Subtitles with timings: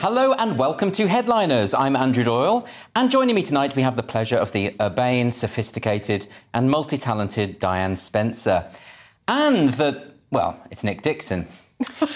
[0.00, 1.74] Hello and welcome to Headliners.
[1.74, 6.28] I'm Andrew Doyle, and joining me tonight we have the pleasure of the urbane, sophisticated,
[6.54, 8.70] and multi talented Diane Spencer.
[9.26, 11.48] And the, well, it's Nick Dixon.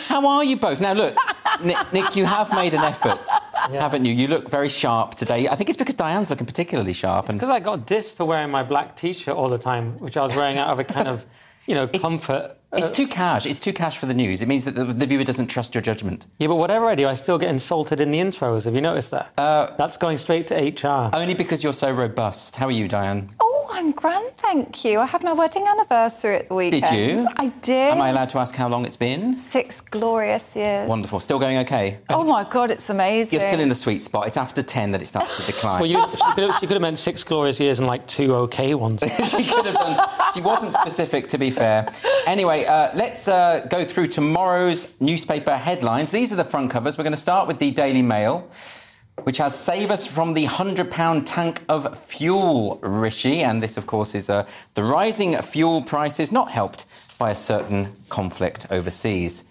[0.06, 0.80] How are you both?
[0.80, 1.16] Now, look,
[1.64, 3.28] Nick, Nick, you have made an effort,
[3.68, 3.80] yeah.
[3.80, 4.14] haven't you?
[4.14, 5.48] You look very sharp today.
[5.48, 7.26] I think it's because Diane's looking particularly sharp.
[7.26, 10.22] Because I got dissed for wearing my black t shirt all the time, which I
[10.22, 11.26] was wearing out of a kind of,
[11.66, 12.56] you know, comfort.
[12.74, 13.44] It's too cash.
[13.44, 14.40] It's too cash for the news.
[14.40, 16.26] It means that the, the, viewer doesn't trust your judgment.
[16.38, 18.64] Yeah, but whatever I do, I still get insulted in the intros.
[18.64, 19.30] Have you noticed that?
[19.36, 21.14] Uh, That's going straight to HR.
[21.14, 22.56] Only because you're so robust.
[22.56, 23.28] How are you, Diane?
[23.40, 25.00] Oh, I'm grand, thank you.
[25.00, 26.84] I had my wedding anniversary at the weekend.
[26.84, 27.26] Did you?
[27.36, 27.94] I did.
[27.94, 29.34] Am I allowed to ask how long it's been?
[29.36, 30.86] Six glorious years.
[30.86, 31.20] Wonderful.
[31.20, 31.98] Still going okay?
[32.10, 33.38] Oh my God, it's amazing.
[33.38, 34.26] You're still in the sweet spot.
[34.26, 35.80] It's after 10 that it starts to decline.
[35.80, 38.34] well, you, she, could have, she, could have, meant six glorious years and like two
[38.34, 39.00] okay ones.
[39.24, 40.08] she could have done.
[40.34, 41.90] She wasn't specific, to be fair.
[42.26, 46.10] Anyway, uh, let's uh, go through tomorrow's newspaper headlines.
[46.10, 46.98] These are the front covers.
[46.98, 48.50] We're going to start with the Daily Mail
[49.22, 53.42] which has Save Us from the £100 Tank of Fuel, Rishi.
[53.42, 56.86] And this, of course, is uh, the rising fuel prices, not helped
[57.18, 59.44] by a certain conflict overseas.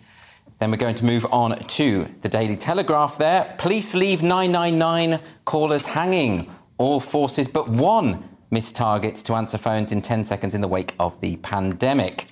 [0.59, 3.55] Then we're going to move on to the Daily Telegraph there.
[3.57, 6.51] Police leave 999 callers hanging.
[6.77, 10.93] All forces but one missed targets to answer phones in 10 seconds in the wake
[10.99, 12.27] of the pandemic.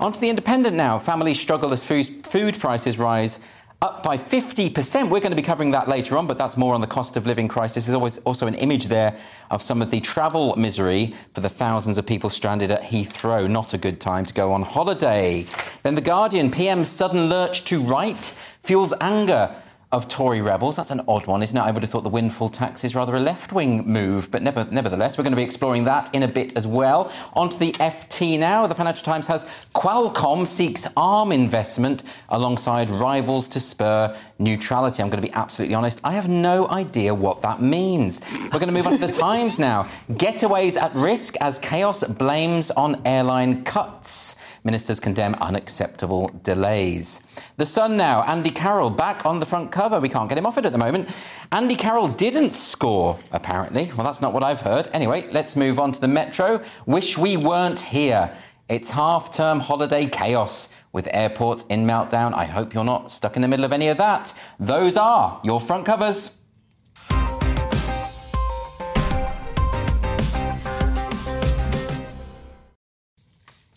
[0.00, 0.98] On to the Independent now.
[0.98, 3.38] Families struggle as food prices rise
[3.82, 5.04] up by 50%.
[5.04, 7.26] We're going to be covering that later on, but that's more on the cost of
[7.26, 7.86] living crisis.
[7.86, 9.16] There's always also an image there
[9.50, 13.48] of some of the travel misery for the thousands of people stranded at Heathrow.
[13.48, 15.46] Not a good time to go on holiday.
[15.82, 19.54] Then The Guardian, PM's sudden lurch to right fuels anger
[19.92, 20.76] of Tory rebels.
[20.76, 21.60] That's an odd one, isn't it?
[21.60, 24.64] I would have thought the windfall tax is rather a left wing move, but never,
[24.70, 27.12] nevertheless, we're going to be exploring that in a bit as well.
[27.34, 28.68] On to the FT now.
[28.68, 35.02] The Financial Times has Qualcomm seeks arm investment alongside rivals to spur neutrality.
[35.02, 38.20] I'm going to be absolutely honest, I have no idea what that means.
[38.30, 39.88] We're going to move on to the Times now.
[40.12, 44.36] Getaways at risk as chaos blames on airline cuts.
[44.62, 47.22] Ministers condemn unacceptable delays.
[47.56, 50.00] The Sun now, Andy Carroll back on the front cover.
[50.00, 51.08] We can't get him off it at the moment.
[51.50, 53.90] Andy Carroll didn't score, apparently.
[53.96, 54.88] Well, that's not what I've heard.
[54.92, 56.62] Anyway, let's move on to the Metro.
[56.84, 58.36] Wish we weren't here.
[58.68, 62.34] It's half term holiday chaos with airports in meltdown.
[62.34, 64.34] I hope you're not stuck in the middle of any of that.
[64.58, 66.39] Those are your front covers.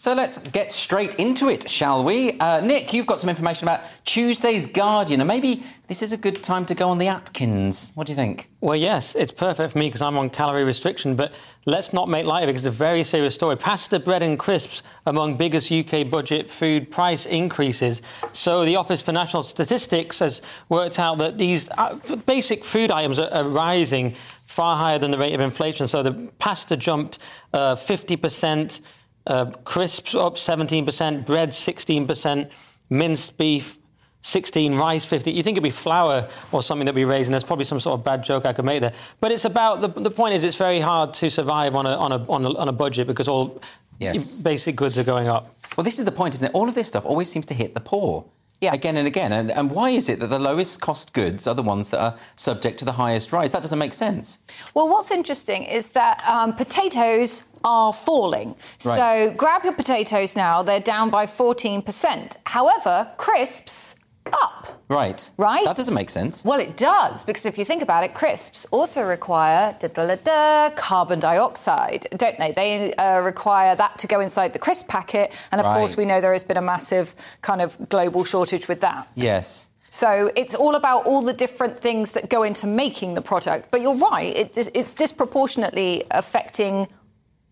[0.04, 2.38] So let's get straight into it, shall we?
[2.38, 6.44] Uh, Nick, you've got some information about Tuesday's Guardian, and maybe this is a good
[6.44, 7.94] time to go on the Atkins.
[7.96, 8.50] What do you think?
[8.60, 11.34] Well, yes, it's perfect for me because I'm on calorie restriction, but
[11.66, 13.56] let's not make light of it because it's a very serious story.
[13.56, 18.02] Pasta, bread, and crisps among biggest UK budget food price increases.
[18.34, 23.20] So the Office for National Statistics has worked out that these uh, basic food items
[23.20, 25.88] are, rising far higher than the rate of inflation.
[25.88, 27.20] So the pasta jumped
[27.54, 28.82] uh, 50%.
[29.26, 32.52] Uh, crisps up 17%, bread 16%,
[32.90, 33.78] minced beef
[34.24, 35.32] 16, rice 50.
[35.32, 38.00] You think it'd be flour or something that we raise, and there's probably some sort
[38.00, 38.94] of bad joke I could make there.
[39.20, 42.12] But it's about the, the point is it's very hard to survive on a, on
[42.14, 43.62] a, on a, on a budget because all
[44.00, 44.42] yes.
[44.42, 45.56] basic goods are going up.
[45.76, 46.52] Well, this is the point, isn't it?
[46.54, 48.26] All of this stuff always seems to hit the poor.
[48.64, 48.74] Yeah.
[48.74, 49.34] Again and again.
[49.34, 52.16] And, and why is it that the lowest cost goods are the ones that are
[52.38, 53.52] subject to the highest rise?
[53.52, 54.40] That doesn't make sense.
[54.74, 58.56] Well, what's interesting is that um, potatoes are falling.
[58.86, 59.28] Right.
[59.28, 62.38] So grab your potatoes now, they're down by 14%.
[62.46, 63.96] However, crisps
[64.32, 64.82] up.
[64.90, 65.30] Right.
[65.38, 65.66] Right?
[65.66, 66.44] That doesn't make sense.
[66.44, 70.70] Well, it does, because if you think about it, crisps also require da, da, da,
[70.76, 72.52] carbon dioxide, don't they?
[72.52, 75.34] They uh, require that to go inside the crisp packet.
[75.52, 75.80] And of right.
[75.80, 79.08] course, we know there has been a massive kind of global shortage with that.
[79.16, 79.70] Yes.
[79.90, 83.70] So it's all about all the different things that go into making the product.
[83.72, 86.88] But you're right, it, it's disproportionately affecting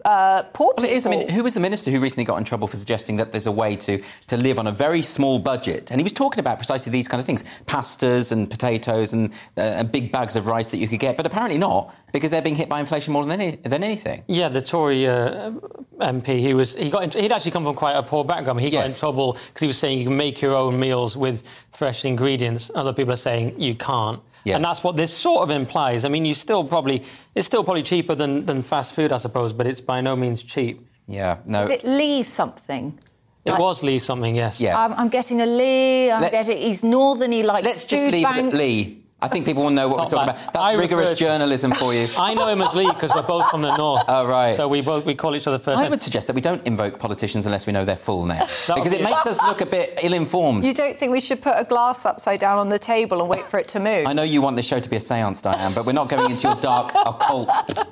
[0.06, 1.06] uh, poor well, it is.
[1.06, 3.48] I mean, who was the minister who recently got in trouble for suggesting that there's
[3.48, 5.92] a way to, to live on a very small budget?
[5.92, 9.62] And he was talking about precisely these kind of things pastas and potatoes and, uh,
[9.62, 12.56] and big bags of rice that you could get, but apparently not because they're being
[12.56, 14.24] hit by inflation more than, any, than anything.
[14.27, 15.51] Yeah, the Tory uh,
[16.00, 18.59] MP, he was he got he'd actually come from quite a poor background.
[18.62, 18.81] He yes.
[18.81, 22.06] got in trouble because he was saying you can make your own meals with fresh
[22.06, 22.71] ingredients.
[22.75, 24.21] Other people are saying you can't.
[24.44, 24.56] Yeah.
[24.56, 26.04] And that's what this sort of implies.
[26.04, 27.04] I mean, you still probably
[27.36, 30.42] it's still probably cheaper than, than fast food, I suppose, but it's by no means
[30.44, 30.88] cheap.
[31.08, 31.64] Yeah, no.
[31.64, 32.98] Is it Lee something?
[33.44, 34.62] It like, was Lee something, yes.
[34.62, 34.80] Yeah.
[34.80, 36.12] I'm, I'm getting a Lee.
[36.12, 36.58] I'm Let, getting.
[36.58, 37.64] He's northerny like.
[37.64, 38.40] Let's just leave banks.
[38.40, 39.00] it at Lee.
[39.24, 40.54] I think people will know what we're talking about.
[40.54, 42.08] That's I rigorous journalism for you.
[42.18, 44.04] I know him as Lee because we're both from the north.
[44.08, 44.56] Oh, right.
[44.56, 45.80] So we both we call each other first.
[45.80, 48.94] I would suggest that we don't invoke politicians unless we know their full name because
[48.94, 50.66] it makes us look a bit ill-informed.
[50.66, 53.46] You don't think we should put a glass upside down on the table and wait
[53.46, 54.08] for it to move?
[54.08, 56.32] I know you want this show to be a séance, Diane, but we're not going
[56.32, 57.50] into your dark occult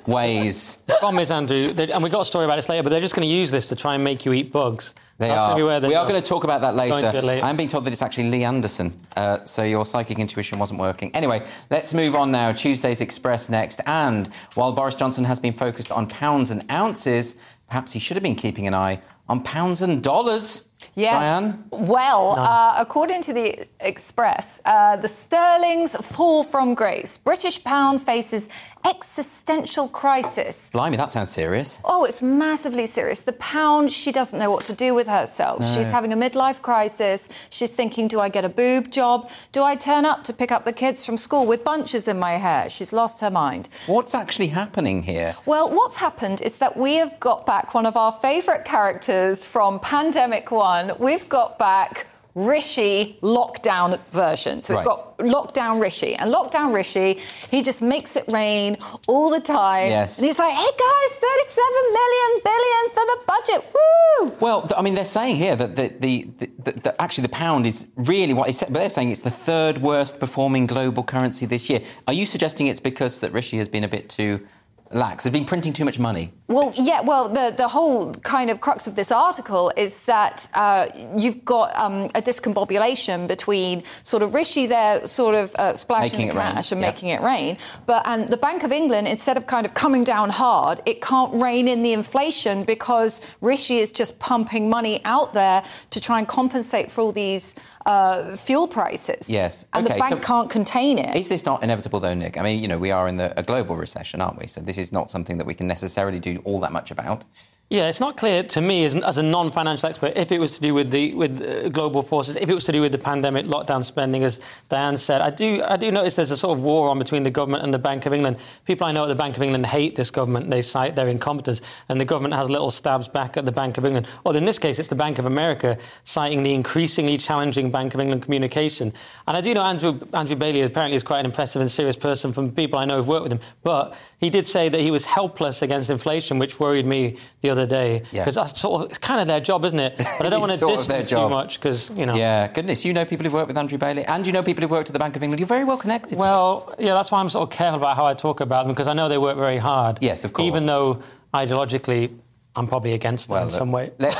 [0.08, 0.78] ways.
[0.86, 3.14] The problem is, Andrew, and we've got a story about this later, but they're just
[3.14, 4.94] going to use this to try and make you eat bugs.
[5.20, 5.54] They That's are.
[5.54, 7.44] we are going to talk about that later.
[7.44, 11.14] I'm being told that it's actually Lee Anderson, uh, so your psychic intuition wasn't working.
[11.14, 12.52] Anyway, let's move on now.
[12.52, 13.82] Tuesday's Express next.
[13.84, 17.36] And while Boris Johnson has been focused on pounds and ounces,
[17.68, 20.70] perhaps he should have been keeping an eye on pounds and dollars.
[20.94, 21.20] Yeah.
[21.20, 21.64] Diane?
[21.70, 22.48] Well, nice.
[22.48, 27.18] uh, according to the Express, uh, the sterling's fall from grace.
[27.18, 28.48] British pound faces
[28.86, 30.70] existential crisis.
[30.72, 31.80] Blimey, that sounds serious.
[31.84, 33.20] Oh, it's massively serious.
[33.20, 35.60] The pound, she doesn't know what to do with herself.
[35.60, 35.66] No.
[35.66, 37.28] She's having a midlife crisis.
[37.50, 39.30] She's thinking, do I get a boob job?
[39.52, 42.32] Do I turn up to pick up the kids from school with bunches in my
[42.32, 42.68] hair?
[42.68, 43.68] She's lost her mind.
[43.86, 45.36] What's actually happening here?
[45.46, 49.80] Well, what's happened is that we have got back one of our favourite characters from
[49.80, 50.92] Pandemic One.
[50.98, 52.06] We've got back
[52.46, 54.62] Rishi lockdown version.
[54.62, 54.86] So we've right.
[54.86, 56.14] got lockdown Rishi.
[56.14, 57.20] And lockdown Rishi,
[57.50, 58.76] he just makes it rain
[59.08, 59.88] all the time.
[59.88, 60.18] Yes.
[60.18, 63.74] And he's like, hey guys, 37 million billion for the budget.
[63.74, 64.36] Woo!
[64.40, 67.86] Well, I mean, they're saying here that the, the, the, the actually the pound is
[67.96, 71.80] really what but they're saying it's the third worst performing global currency this year.
[72.06, 74.46] Are you suggesting it's because that Rishi has been a bit too
[74.90, 75.24] lax?
[75.24, 76.32] They've been printing too much money.
[76.48, 77.00] Well, yeah.
[77.02, 81.76] Well, the the whole kind of crux of this article is that uh, you've got
[81.78, 86.80] um, a discombobulation between sort of Rishi there, sort of uh, splashing the cash and
[86.80, 86.88] yeah.
[86.88, 87.56] making it rain,
[87.86, 91.32] but and the Bank of England, instead of kind of coming down hard, it can't
[91.40, 96.26] rein in the inflation because Rishi is just pumping money out there to try and
[96.26, 97.54] compensate for all these
[97.90, 99.28] uh, fuel prices.
[99.28, 99.64] Yes.
[99.72, 101.14] And okay, the bank so can't contain it.
[101.16, 102.38] Is this not inevitable, though, Nick?
[102.38, 104.46] I mean, you know, we are in the, a global recession, aren't we?
[104.46, 107.24] So this is not something that we can necessarily do all that much about.
[107.72, 110.60] Yeah, it's not clear to me as, as a non-financial expert if it was to
[110.60, 113.46] do with the with uh, global forces, if it was to do with the pandemic
[113.46, 115.20] lockdown spending, as Diane said.
[115.20, 117.72] I do I do notice there's a sort of war on between the government and
[117.72, 118.38] the Bank of England.
[118.64, 120.50] People I know at the Bank of England hate this government.
[120.50, 123.84] They cite their incompetence, and the government has little stabs back at the Bank of
[123.84, 124.08] England.
[124.24, 128.00] Or in this case, it's the Bank of America citing the increasingly challenging Bank of
[128.00, 128.92] England communication.
[129.28, 132.32] And I do know Andrew Andrew Bailey apparently is quite an impressive and serious person
[132.32, 135.06] from people I know who've worked with him, but he did say that he was
[135.06, 138.00] helpless against inflation, which worried me the other day.
[138.00, 138.42] Because yeah.
[138.42, 139.94] that's sort of, it's kind of their job, isn't it?
[139.96, 142.14] But I don't want to diss them too much because, you know.
[142.14, 144.70] Yeah, goodness, you know people who've worked with Andrew Bailey and you know people who've
[144.70, 145.40] worked at the Bank of England.
[145.40, 146.18] You're very well connected.
[146.18, 148.88] Well, yeah, that's why I'm sort of careful about how I talk about them because
[148.88, 149.98] I know they work very hard.
[150.00, 150.46] Yes, of course.
[150.46, 151.02] Even though
[151.34, 152.10] ideologically
[152.56, 153.92] I'm probably against them well, in some way.
[153.98, 154.16] Let,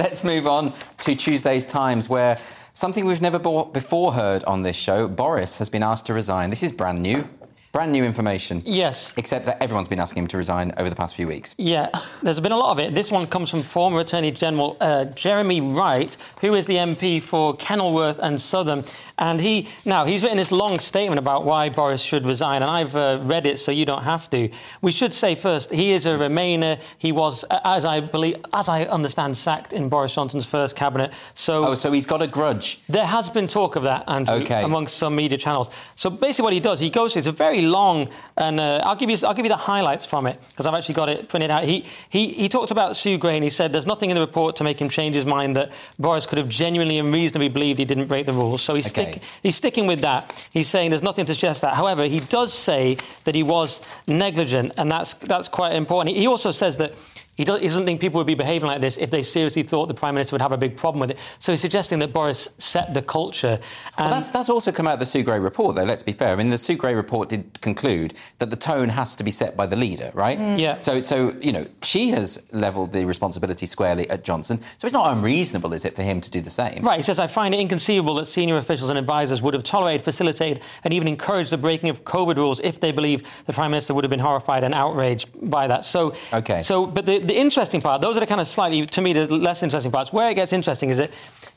[0.00, 2.38] us move on to Tuesday's Times where
[2.74, 6.50] something we've never before heard on this show, Boris has been asked to resign.
[6.50, 7.26] This is brand new.
[7.74, 8.62] Brand new information.
[8.64, 9.12] Yes.
[9.16, 11.56] Except that everyone's been asking him to resign over the past few weeks.
[11.58, 11.90] Yeah,
[12.22, 12.94] there's been a lot of it.
[12.94, 17.56] This one comes from former Attorney General uh, Jeremy Wright, who is the MP for
[17.56, 18.84] Kenilworth and Southam.
[19.18, 22.96] And he now he's written this long statement about why Boris should resign, and I've
[22.96, 24.50] uh, read it, so you don't have to.
[24.82, 26.80] We should say first he is a Remainer.
[26.98, 31.12] He was, as I believe, as I understand, sacked in Boris Johnson's first cabinet.
[31.34, 32.80] So oh, so he's got a grudge.
[32.88, 34.64] There has been talk of that, Andrew, okay.
[34.64, 35.70] amongst some media channels.
[35.94, 37.20] So basically, what he does, he goes through.
[37.20, 40.26] It's a very long, and uh, I'll give you I'll give you the highlights from
[40.26, 41.62] it because I've actually got it printed out.
[41.62, 44.56] He he he talked about Sue Gray, and he said there's nothing in the report
[44.56, 47.84] to make him change his mind that Boris could have genuinely and reasonably believed he
[47.84, 48.60] didn't break the rules.
[48.60, 50.48] So he's okay stick, he's sticking with that.
[50.50, 51.74] He's saying there's nothing to suggest that.
[51.74, 56.16] However, he does say that he was negligent, and that's that's quite important.
[56.16, 56.94] He also says that
[57.36, 59.86] he, does, he doesn't think people would be behaving like this if they seriously thought
[59.86, 61.18] the Prime Minister would have a big problem with it.
[61.38, 63.58] So he's suggesting that Boris set the culture.
[63.98, 66.32] Well, that's, that's also come out of the Sue Gray report, though, let's be fair.
[66.32, 69.56] I mean, the Sue Gray report did conclude that the tone has to be set
[69.56, 70.38] by the leader, right?
[70.38, 70.58] Mm.
[70.58, 70.76] Yeah.
[70.76, 74.60] So, so, you know, she has levelled the responsibility squarely at Johnson.
[74.78, 76.82] So it's not unreasonable, is it, for him to do the same?
[76.82, 76.96] Right.
[76.96, 80.62] He says, I find it inconceivable that senior officials and advisers would have tolerated, facilitated,
[80.84, 84.04] and even encouraged the breaking of COVID rules if they believed the Prime Minister would
[84.04, 85.84] have been horrified and outraged by that.
[85.84, 86.62] So, okay.
[86.62, 89.26] So, but the, the interesting part, those are the kind of slightly, to me, the
[89.34, 90.12] less interesting parts.
[90.12, 91.10] Where it gets interesting is that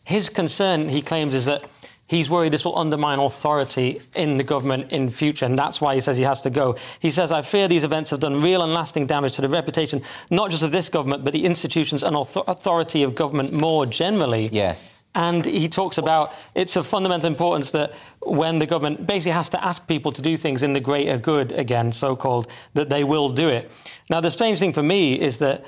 [0.03, 1.63] his concern, he claims, is that
[2.07, 6.01] he's worried this will undermine authority in the government in future, and that's why he
[6.01, 6.75] says he has to go.
[6.99, 10.01] He says, I fear these events have done real and lasting damage to the reputation,
[10.29, 14.49] not just of this government, but the institutions and authority of government more generally.
[14.51, 15.03] Yes.
[15.15, 19.63] And he talks about it's of fundamental importance that when the government basically has to
[19.63, 23.29] ask people to do things in the greater good again, so called, that they will
[23.29, 23.71] do it.
[24.09, 25.65] Now, the strange thing for me is that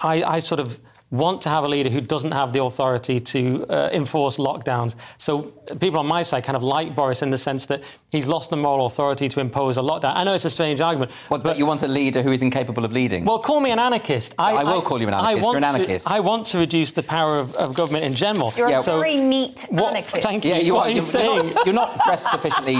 [0.00, 0.78] I, I sort of
[1.10, 4.96] want to have a leader who doesn't have the authority to uh, enforce lockdowns.
[5.18, 8.50] So people on my side kind of like Boris in the sense that he's lost
[8.50, 10.12] the moral authority to impose a lockdown.
[10.14, 11.10] I know it's a strange argument.
[11.30, 13.24] Well, but you want a leader who is incapable of leading?
[13.24, 14.34] Well, call me an anarchist.
[14.38, 15.42] I, I will call you an anarchist.
[15.42, 16.06] You're an anarchist.
[16.06, 18.52] To, I want to reduce the power of, of government in general.
[18.56, 18.80] You're yeah.
[18.80, 20.16] a so, very neat anarchist.
[20.22, 20.50] Thank you.
[20.50, 20.88] Yeah, you what are.
[20.88, 21.54] you you're, saying?
[21.54, 22.76] Not, you're not dressed sufficiently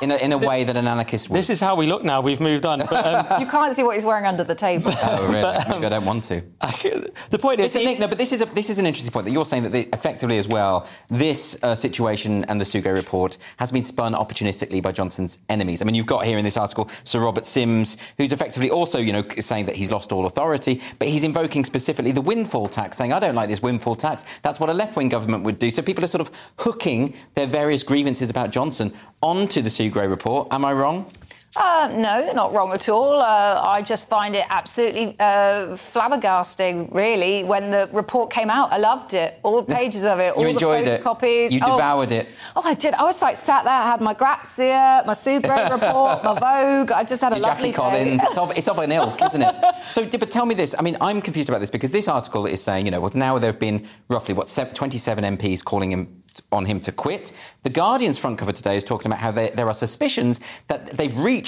[0.00, 1.38] in a, in a way that an anarchist would.
[1.38, 2.20] This is how we look now.
[2.20, 2.80] We've moved on.
[2.80, 4.92] But, um, you can't see what he's wearing under the table.
[4.94, 5.42] oh, really?
[5.42, 6.40] but, um, Maybe I don't want to.
[7.30, 7.74] the point is...
[7.74, 9.72] Nick, no, but this is a this is an interesting point that you're saying that
[9.72, 14.14] the, effectively as well, this uh, situation and the Sue Gray report has been spun
[14.14, 15.82] opportunistically by Johnson's enemies.
[15.82, 19.12] I mean, you've got here in this article Sir Robert Syms, who's effectively also, you
[19.12, 23.12] know, saying that he's lost all authority, but he's invoking specifically the windfall tax, saying,
[23.12, 24.24] I don't like this windfall tax.
[24.42, 25.70] That's what a left-wing government would do.
[25.70, 30.06] So people are sort of hooking their various grievances about Johnson onto the Sue Gray
[30.06, 30.48] report.
[30.50, 31.10] Am I wrong?
[31.54, 33.20] Uh, no, not wrong at all.
[33.20, 37.44] Uh, I just find it absolutely uh, flabbergasting, really.
[37.44, 39.38] When the report came out, I loved it.
[39.42, 41.46] All pages of it, all you enjoyed the photocopies.
[41.46, 41.52] It.
[41.52, 42.28] You oh, devoured it.
[42.56, 42.94] Oh, I did.
[42.94, 46.90] I was like sat there, had my Grazia, my Sue Gray report, my Vogue.
[46.90, 48.22] I just had a Your lovely Jackie Collins.
[48.22, 49.54] it's, of, it's of an ilk, isn't it?
[49.92, 50.74] So, but tell me this.
[50.78, 53.38] I mean, I'm confused about this because this article is saying, you know, well, now
[53.38, 57.32] there have been roughly, what, 27 MPs calling him on him to quit.
[57.62, 61.16] The Guardian's front cover today is talking about how there, there are suspicions that they've
[61.16, 61.41] reached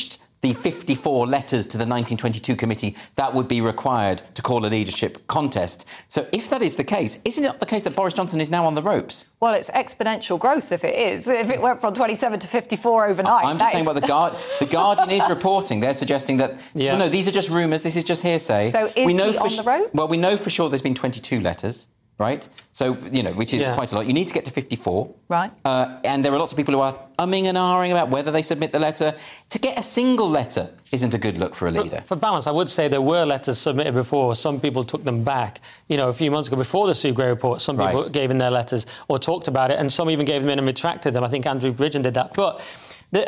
[0.45, 5.27] the 54 letters to the 1922 committee that would be required to call a leadership
[5.27, 5.87] contest.
[6.09, 8.67] So, if that is the case, isn't it the case that Boris Johnson is now
[8.67, 9.25] on the ropes?
[9.41, 11.29] Well, it's exponential growth if it is.
[11.29, 13.47] If it went from 27 to 54 overnight.
[13.47, 13.87] I'm just saying is...
[13.87, 15.81] what the, Guard- the Guardian is reporting.
[15.81, 16.93] They're suggesting that, yeah.
[16.93, 18.69] no, no, these are just rumours, this is just hearsay.
[18.69, 19.95] So, is we know he on sh- the ropes?
[19.95, 21.87] Well, we know for sure there's been 22 letters
[22.19, 22.49] right?
[22.73, 23.75] So, you know, which is yeah.
[23.75, 24.07] quite a lot.
[24.07, 25.15] You need to get to 54.
[25.29, 25.51] Right.
[25.65, 28.43] Uh, and there are lots of people who are umming and ahhing about whether they
[28.43, 29.15] submit the letter.
[29.51, 31.99] To get a single letter isn't a good look for a leader.
[32.03, 34.37] For, for balance, I would say there were letters submitted before.
[34.37, 35.61] Some people took them back.
[35.89, 38.13] You know, a few months ago, before the Sue Gray report, some people right.
[38.13, 40.67] gave in their letters or talked about it, and some even gave them in and
[40.67, 41.25] retracted them.
[41.25, 42.35] I think Andrew Bridgen did that.
[42.35, 42.61] But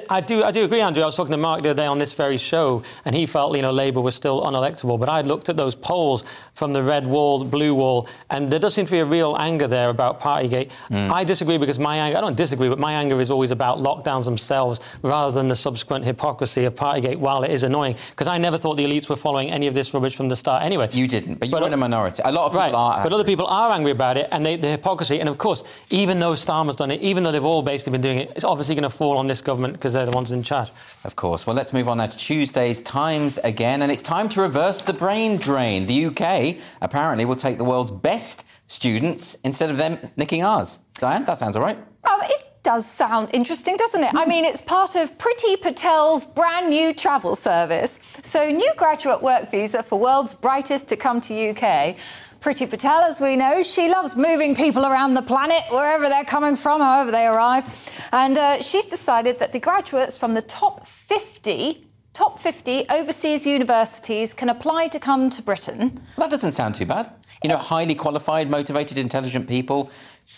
[0.08, 1.02] I do, I do agree, Andrew.
[1.02, 3.54] I was talking to Mark the other day on this very show, and he felt,
[3.54, 4.98] you know, Labour was still unelectable.
[4.98, 6.24] But I'd looked at those polls
[6.54, 9.68] from the red wall, blue wall, and there does seem to be a real anger
[9.68, 10.70] there about Partygate.
[10.90, 11.12] Mm.
[11.12, 14.24] I disagree because my anger, I don't disagree, but my anger is always about lockdowns
[14.24, 17.96] themselves rather than the subsequent hypocrisy of Partygate, while it is annoying.
[18.10, 20.62] Because I never thought the elites were following any of this rubbish from the start
[20.62, 20.88] anyway.
[20.92, 22.22] You didn't, but you but, were in a minority.
[22.24, 23.02] A lot of people right, are.
[23.02, 25.20] But other people are angry about it, and they, the hypocrisy.
[25.20, 28.18] And of course, even though Starmer's done it, even though they've all basically been doing
[28.18, 30.56] it, it's obviously going to fall on this government because they're the ones in charge
[30.68, 30.76] chat.
[31.04, 31.46] Of course.
[31.46, 34.92] Well, let's move on now to Tuesday's Times again, and it's time to reverse the
[34.92, 35.86] brain drain.
[35.86, 40.80] The UK apparently will take the world's best students instead of them nicking ours.
[40.94, 41.76] Diane, that sounds all right.
[41.76, 44.10] Um, it does sound interesting, doesn't it?
[44.14, 48.00] I mean, it's part of Priti Patel's brand new travel service.
[48.22, 51.96] So, new graduate work visa for world's brightest to come to UK.
[52.40, 56.56] Priti Patel, as we know, she loves moving people around the planet, wherever they're coming
[56.56, 57.64] from, however they arrive.
[58.12, 61.82] And uh, she's decided that the graduates from the top 50
[62.16, 66.00] top 50 overseas universities can apply to come to Britain.
[66.16, 67.14] That doesn't sound too bad.
[67.44, 69.90] You know, highly qualified, motivated, intelligent people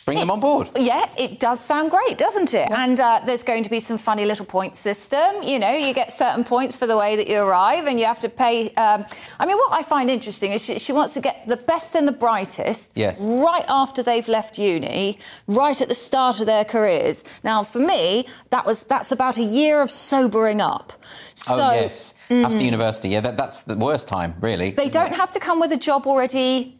[0.05, 0.71] Bring it, them on board.
[0.79, 2.69] Yeah, it does sound great, doesn't it?
[2.69, 2.85] Yeah.
[2.85, 5.43] And uh, there's going to be some funny little point system.
[5.43, 8.21] You know, you get certain points for the way that you arrive, and you have
[8.21, 8.69] to pay.
[8.75, 9.07] Um,
[9.39, 12.07] I mean, what I find interesting is she, she, wants to get the best and
[12.07, 12.93] the brightest.
[12.97, 13.23] Yes.
[13.23, 17.25] Right after they've left uni, right at the start of their careers.
[17.43, 20.93] Now, for me, that was that's about a year of sobering up.
[21.35, 24.73] So, oh yes, mm, after university, yeah, that, that's the worst time, really.
[24.73, 25.17] They don't it?
[25.17, 26.78] have to come with a job already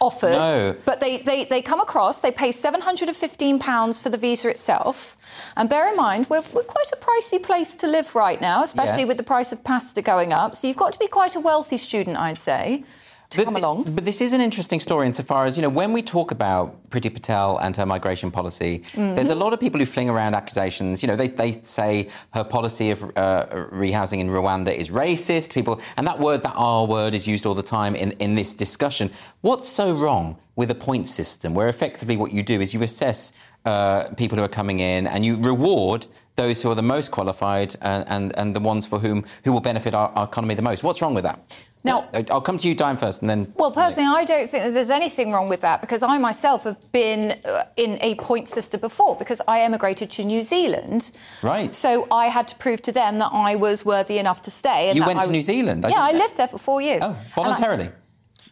[0.00, 0.32] offered.
[0.32, 0.76] No.
[0.84, 5.16] But they, they, they come across, they pay £715 for the visa itself.
[5.56, 9.00] And bear in mind, we're, we're quite a pricey place to live right now, especially
[9.00, 9.08] yes.
[9.08, 10.56] with the price of pasta going up.
[10.56, 12.84] So you've got to be quite a wealthy student, I'd say
[13.32, 13.84] to but, come along.
[13.84, 17.12] But this is an interesting story insofar as, you know, when we talk about Priti
[17.12, 19.14] Patel and her migration policy, mm-hmm.
[19.14, 21.02] there's a lot of people who fling around accusations.
[21.02, 25.52] You know, they, they say her policy of uh, rehousing in Rwanda is racist.
[25.52, 28.54] People, and that word, that R word, is used all the time in, in this
[28.54, 29.10] discussion.
[29.40, 33.32] What's so wrong with a point system where effectively what you do is you assess
[33.64, 37.76] uh, people who are coming in and you reward those who are the most qualified
[37.80, 40.82] and, and, and the ones for whom who will benefit our, our economy the most?
[40.82, 41.40] What's wrong with that?
[41.84, 43.52] Now, I'll come to you, Diane, first, and then.
[43.56, 46.92] Well, personally, I don't think that there's anything wrong with that because I myself have
[46.92, 51.10] been uh, in a point system before because I emigrated to New Zealand.
[51.42, 51.74] Right.
[51.74, 54.88] So I had to prove to them that I was worthy enough to stay.
[54.88, 55.84] And you went I to was, New Zealand?
[55.84, 57.02] I yeah, I lived there for four years.
[57.04, 57.90] Oh, voluntarily?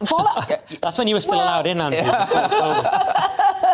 [0.09, 1.99] I, That's when you were still well, allowed in, Andrew.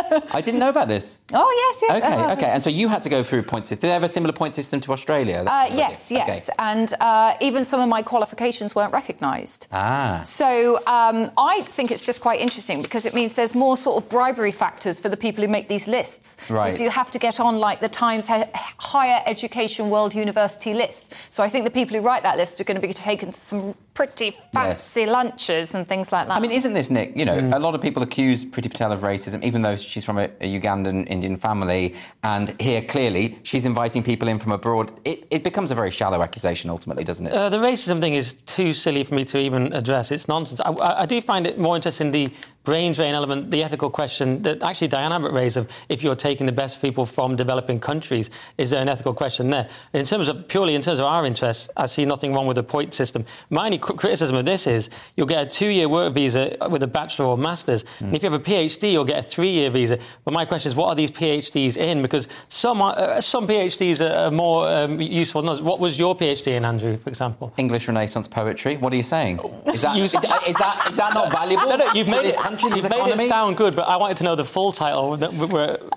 [0.09, 1.19] I didn't know about this.
[1.33, 2.03] Oh yes, yes.
[2.03, 2.45] Okay, uh, okay.
[2.47, 3.81] And so you had to go through a point system.
[3.81, 5.43] Did they have a similar point system to Australia?
[5.45, 6.49] Uh, yes, yes.
[6.59, 9.67] And uh, even some of my qualifications weren't recognised.
[9.71, 10.21] Ah.
[10.23, 14.09] So um, I think it's just quite interesting because it means there's more sort of
[14.09, 16.37] bribery factors for the people who make these lists.
[16.49, 16.71] Right.
[16.71, 21.13] So you have to get on like the Times Higher Education World University list.
[21.29, 23.39] So I think the people who write that list are going to be taken to
[23.39, 25.09] some pretty fancy yes.
[25.09, 26.37] lunches and things like that.
[26.37, 27.17] I mean, isn't this Nick?
[27.17, 27.55] You know, mm.
[27.55, 30.59] a lot of people accuse Priti Patel of racism, even though she's from a, a,
[30.59, 34.93] Ugandan Indian family, and here clearly she's inviting people in from abroad.
[35.03, 37.33] It, it becomes a very shallow accusation, ultimately, doesn't it?
[37.33, 40.11] Uh, the racism thing is too silly for me to even address.
[40.11, 40.61] It's nonsense.
[40.61, 42.29] I, I, I do find it more interesting the
[42.67, 46.45] brain drain element, the ethical question that actually Diane Abbott raised of if you're taking
[46.45, 49.69] the best people from developing countries, is there an ethical question there?
[49.93, 52.63] In terms of purely in terms of our interests, I see nothing wrong with the
[52.63, 53.23] point system.
[53.49, 57.27] My only criticism of this is you'll get a two-year work visa with a bachelor
[57.27, 58.07] or master's, mm.
[58.07, 59.97] and if you have a PhD, you'll get a three-year visa.
[60.25, 62.01] But my question is, what are these PhDs in?
[62.01, 65.61] Because some are, uh, some PhDs are, more um, useful than others.
[65.61, 67.53] What was your PhD in, Andrew, for example?
[67.55, 68.75] English Renaissance poetry.
[68.75, 69.39] What are you saying?
[69.73, 71.69] Is that, is, that, is that not valuable?
[71.69, 74.17] No, no, you've made this country country, You've made it sound good, but I wanted
[74.17, 75.17] to know the full title.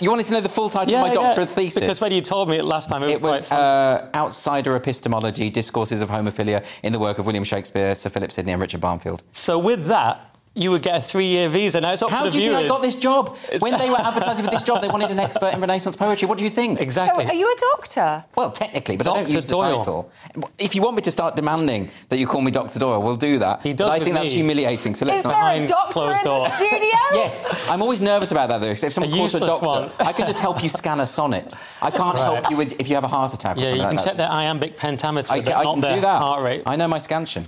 [0.00, 1.54] You wanted to know the full title yeah, of my doctorate yeah.
[1.54, 1.78] thesis?
[1.78, 5.50] Because when you told me it last time, it was, it was uh, Outsider Epistemology,
[5.50, 9.22] Discourses of Homophilia in the work of William Shakespeare, Sir Philip Sidney and Richard Barnfield.
[9.30, 11.80] So with that, you would get a three-year visa.
[11.80, 12.54] Now it's up How to the viewers.
[12.54, 13.36] How do you think I got this job?
[13.58, 16.28] When they were advertising for this job, they wanted an expert in Renaissance poetry.
[16.28, 16.80] What do you think?
[16.80, 17.24] Exactly.
[17.26, 18.24] So are you a doctor?
[18.36, 19.18] Well, technically, but Dr.
[19.18, 19.70] I don't use Doyle.
[19.70, 20.12] the title.
[20.58, 22.78] If you want me to start demanding that you call me Dr.
[22.78, 23.62] Doyle, we'll do that.
[23.62, 24.20] He does but I think me.
[24.20, 24.94] that's humiliating.
[24.94, 25.32] So let's Is not.
[25.32, 26.78] there a doctor in the studio?
[27.12, 28.68] yes, I'm always nervous about that though.
[28.68, 29.90] Because if someone a calls a doctor, one.
[29.98, 31.52] I can just help you scan a sonnet.
[31.82, 32.32] I can't right.
[32.32, 33.56] help you with if you have a heart attack.
[33.56, 36.00] Yeah, you can like check their iambic pentameter, I, but I not can their do
[36.02, 36.18] that.
[36.18, 36.62] heart rate.
[36.64, 37.46] I know my scansion.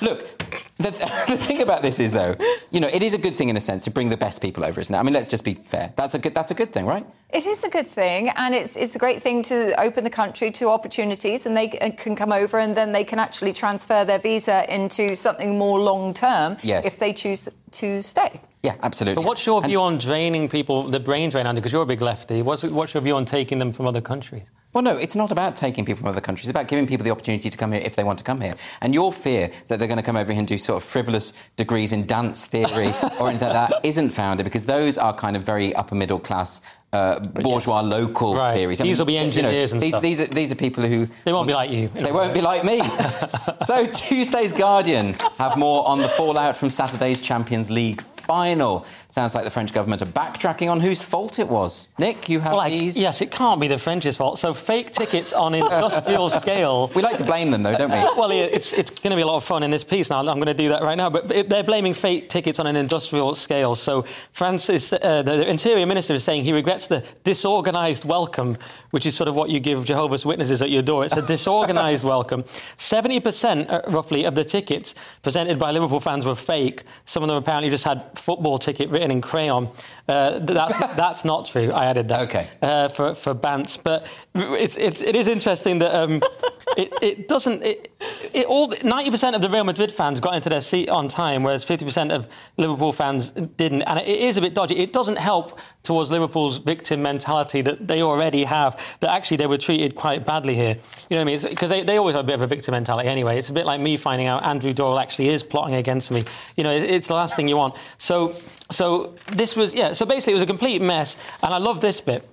[0.00, 0.37] Look,
[0.76, 0.90] the,
[1.28, 2.36] the, thing about this is, though,
[2.70, 4.64] you know, it is a good thing in a sense to bring the best people
[4.64, 4.98] over, isn't it?
[4.98, 5.92] I mean, let's just be fair.
[5.96, 6.34] That's a good.
[6.34, 7.06] That's a good thing, right?
[7.30, 10.50] It is a good thing, and it's it's a great thing to open the country
[10.52, 14.64] to opportunities, and they can come over, and then they can actually transfer their visa
[14.74, 16.86] into something more long term yes.
[16.86, 18.40] if they choose to stay.
[18.62, 19.22] Yeah, absolutely.
[19.22, 21.60] But what's your view and, on draining people, the brain drain, Andy?
[21.60, 22.42] Because you're a big lefty.
[22.42, 24.50] What's, what's your view on taking them from other countries?
[24.74, 26.46] Well, no, it's not about taking people from other countries.
[26.46, 28.54] It's about giving people the opportunity to come here if they want to come here.
[28.82, 31.32] And your fear that they're going to come over here and do sort of frivolous
[31.56, 35.42] degrees in dance theory or anything like that isn't founded because those are kind of
[35.42, 36.60] very upper middle class
[36.92, 37.90] uh, bourgeois yes.
[37.90, 38.56] local right.
[38.56, 38.80] theories.
[38.80, 40.02] I these mean, will be engineers you know, and these, stuff.
[40.02, 41.08] These are, these are people who...
[41.24, 41.88] They won't be like you.
[41.88, 42.82] They won't be like me.
[43.64, 48.84] so Tuesday's Guardian have more on the fallout from Saturday's Champions League final.
[49.08, 51.88] Sounds like the French government are backtracking on whose fault it was.
[51.98, 52.94] Nick, you have like, these.
[52.94, 54.38] Yes, it can't be the French's fault.
[54.38, 56.92] So fake tickets on industrial scale.
[56.94, 57.96] We like to blame them, though, don't we?
[57.96, 60.18] well, it's, it's going to be a lot of fun in this piece now.
[60.18, 61.08] I'm going to do that right now.
[61.08, 63.74] But they're blaming fake tickets on an industrial scale.
[63.74, 68.58] So France is, uh, the Interior Minister is saying he regrets the disorganised welcome,
[68.90, 71.04] which is sort of what you give Jehovah's Witnesses at your door.
[71.04, 72.42] It's a disorganised welcome.
[72.42, 76.84] 70% uh, roughly of the tickets presented by Liverpool fans were fake.
[77.04, 79.68] Some of them apparently just had football ticket written in crayon.
[80.08, 81.70] Uh, that's that's not true.
[81.72, 82.20] I added that.
[82.22, 82.48] Okay.
[82.62, 86.22] Uh, for for Bants, but it's, it's it is interesting that um,
[86.76, 87.92] it, it doesn't it,
[88.34, 91.42] it all ninety percent of the Real Madrid fans got into their seat on time,
[91.42, 94.76] whereas fifty percent of Liverpool fans didn't, and it is a bit dodgy.
[94.76, 98.78] It doesn't help towards Liverpool's victim mentality that they already have.
[99.00, 100.76] That actually they were treated quite badly here.
[101.08, 101.40] You know what I mean?
[101.48, 103.38] Because they, they always have a bit of a victim mentality anyway.
[103.38, 106.24] It's a bit like me finding out Andrew Doyle actually is plotting against me.
[106.56, 107.74] You know, it, it's the last thing you want.
[107.98, 108.34] So
[108.70, 109.92] so this was yeah.
[109.92, 112.28] So basically, it was a complete mess, and I love this bit.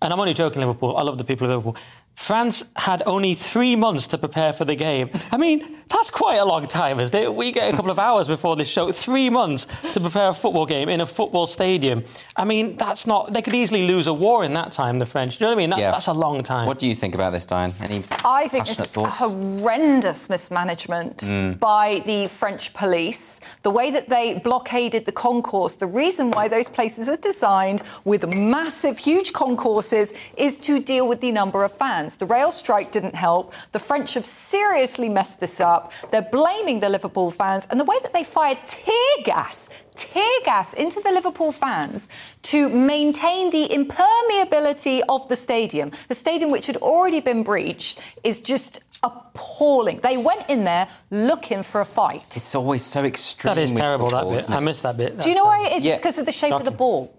[0.00, 0.96] And I'm only joking, Liverpool.
[0.96, 1.76] I love the people of Liverpool.
[2.18, 5.08] France had only three months to prepare for the game.
[5.30, 7.34] I mean, that's quite a long time, isn't it?
[7.34, 8.92] We get a couple of hours before this show.
[8.92, 12.04] Three months to prepare a football game in a football stadium.
[12.36, 13.32] I mean, that's not.
[13.32, 15.38] They could easily lose a war in that time, the French.
[15.38, 15.70] Do you know what I mean?
[15.70, 15.90] That's, yeah.
[15.92, 16.66] that's a long time.
[16.66, 17.72] What do you think about this, Diane?
[17.80, 19.16] Any I think this is thoughts?
[19.18, 21.58] horrendous mismanagement mm.
[21.58, 23.40] by the French police.
[23.62, 28.28] The way that they blockaded the concourse, the reason why those places are designed with
[28.34, 32.07] massive, huge concourses is to deal with the number of fans.
[32.16, 33.54] The rail strike didn't help.
[33.72, 35.92] The French have seriously messed this up.
[36.10, 37.66] They're blaming the Liverpool fans.
[37.70, 38.94] And the way that they fired tear
[39.24, 42.08] gas, tear gas into the Liverpool fans
[42.42, 48.40] to maintain the impermeability of the stadium, the stadium which had already been breached, is
[48.40, 50.00] just appalling.
[50.02, 52.36] They went in there looking for a fight.
[52.36, 53.54] It's always so extreme.
[53.54, 54.50] That is terrible, football, that bit.
[54.50, 55.20] I missed that bit.
[55.20, 55.84] Do you know why it is?
[55.84, 55.92] Yeah.
[55.92, 57.14] It's because of the shape of the ball.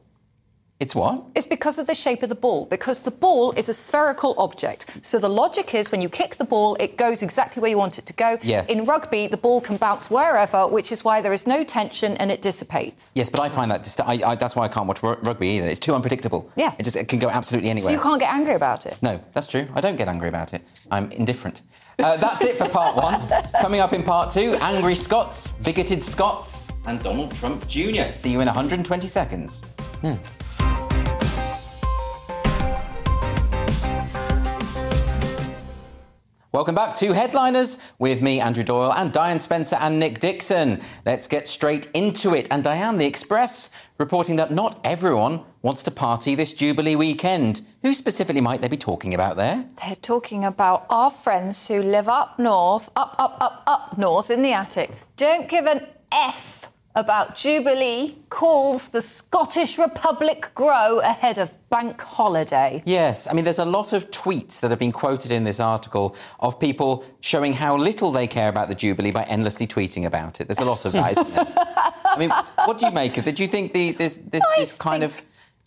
[0.79, 1.25] It's what?
[1.35, 5.05] It's because of the shape of the ball, because the ball is a spherical object.
[5.05, 7.99] So the logic is when you kick the ball, it goes exactly where you want
[7.99, 8.37] it to go.
[8.41, 8.69] Yes.
[8.69, 12.31] In rugby, the ball can bounce wherever, which is why there is no tension and
[12.31, 13.11] it dissipates.
[13.13, 15.49] Yes, but I find that just, I, I, that's why I can't watch ru- rugby
[15.49, 15.67] either.
[15.67, 16.49] It's too unpredictable.
[16.55, 16.73] Yeah.
[16.79, 17.89] It just it can go absolutely anywhere.
[17.89, 18.97] So you can't get angry about it.
[19.01, 19.67] No, that's true.
[19.75, 20.61] I don't get angry about it.
[20.91, 21.61] I'm indifferent.
[22.01, 23.21] Uh, that's it for part one.
[23.61, 28.11] Coming up in part two, angry Scots, bigoted Scots, and Donald Trump Jr.
[28.11, 29.61] See you in 120 seconds.
[36.51, 40.81] Welcome back to Headliners with me, Andrew Doyle, and Diane Spencer and Nick Dixon.
[41.05, 42.47] Let's get straight into it.
[42.49, 47.61] And Diane, the Express, reporting that not everyone wants to party this Jubilee weekend.
[47.83, 49.69] Who specifically might they be talking about there?
[49.85, 54.41] They're talking about our friends who live up north, up, up, up, up north in
[54.41, 54.89] the attic.
[55.17, 56.67] Don't give an F
[56.99, 62.83] about Jubilee, calls for Scottish Republic grow ahead of bank holiday.
[62.85, 66.15] Yes, I mean, there's a lot of tweets that have been quoted in this article
[66.39, 70.47] of people showing how little they care about the Jubilee by endlessly tweeting about it.
[70.47, 71.45] There's a lot of that, isn't there?
[72.05, 72.31] I mean,
[72.65, 73.35] what do you make of it?
[73.35, 75.21] Do you think the, this, this, this kind of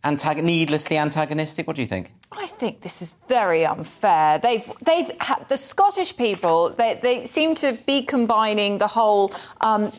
[0.04, 1.66] needlessly antagonistic?
[1.66, 2.12] What do you think?
[2.32, 4.38] I think this is very unfair.
[4.38, 6.70] They've they've had the Scottish people.
[6.70, 9.32] They they seem to be combining the whole.
[9.60, 9.92] Um,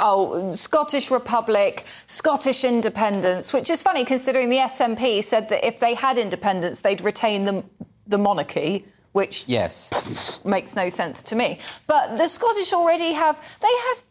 [0.00, 5.94] Oh, Scottish Republic, Scottish independence, which is funny considering the SNP said that if they
[5.94, 7.64] had independence, they'd retain the,
[8.06, 10.40] the monarchy, which Yes.
[10.44, 11.58] makes no sense to me.
[11.86, 14.02] But the Scottish already have they have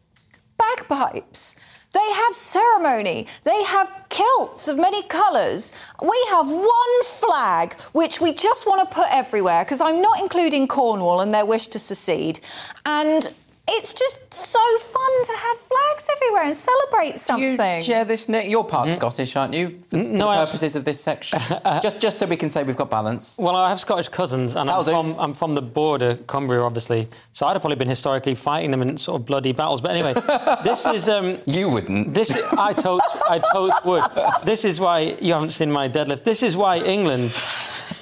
[0.57, 1.55] bagpipes.
[1.93, 3.27] They have ceremony.
[3.43, 5.71] They have kilts of many colours.
[6.01, 10.67] We have one flag which we just want to put everywhere because I'm not including
[10.67, 12.39] Cornwall and their wish to secede.
[12.85, 13.33] And
[13.69, 17.77] it's just so fun to have flags everywhere and celebrate Do something.
[17.77, 18.49] you share this, Nick?
[18.49, 19.79] You're part Scottish, aren't you?
[19.89, 21.39] For no, the I- purposes of this section.
[21.81, 23.37] just, just so we can say we've got balance.
[23.37, 27.07] Well, I have Scottish cousins, and I'm from, I'm from the border, Cumbria, obviously.
[27.33, 29.81] So I'd have probably been historically fighting them in sort of bloody battles.
[29.81, 30.13] But anyway,
[30.63, 32.13] this is um, You wouldn't.
[32.13, 32.31] this.
[32.57, 34.03] I totes, I totes would.
[34.43, 36.23] This is why you haven't seen my deadlift.
[36.23, 37.33] This is why England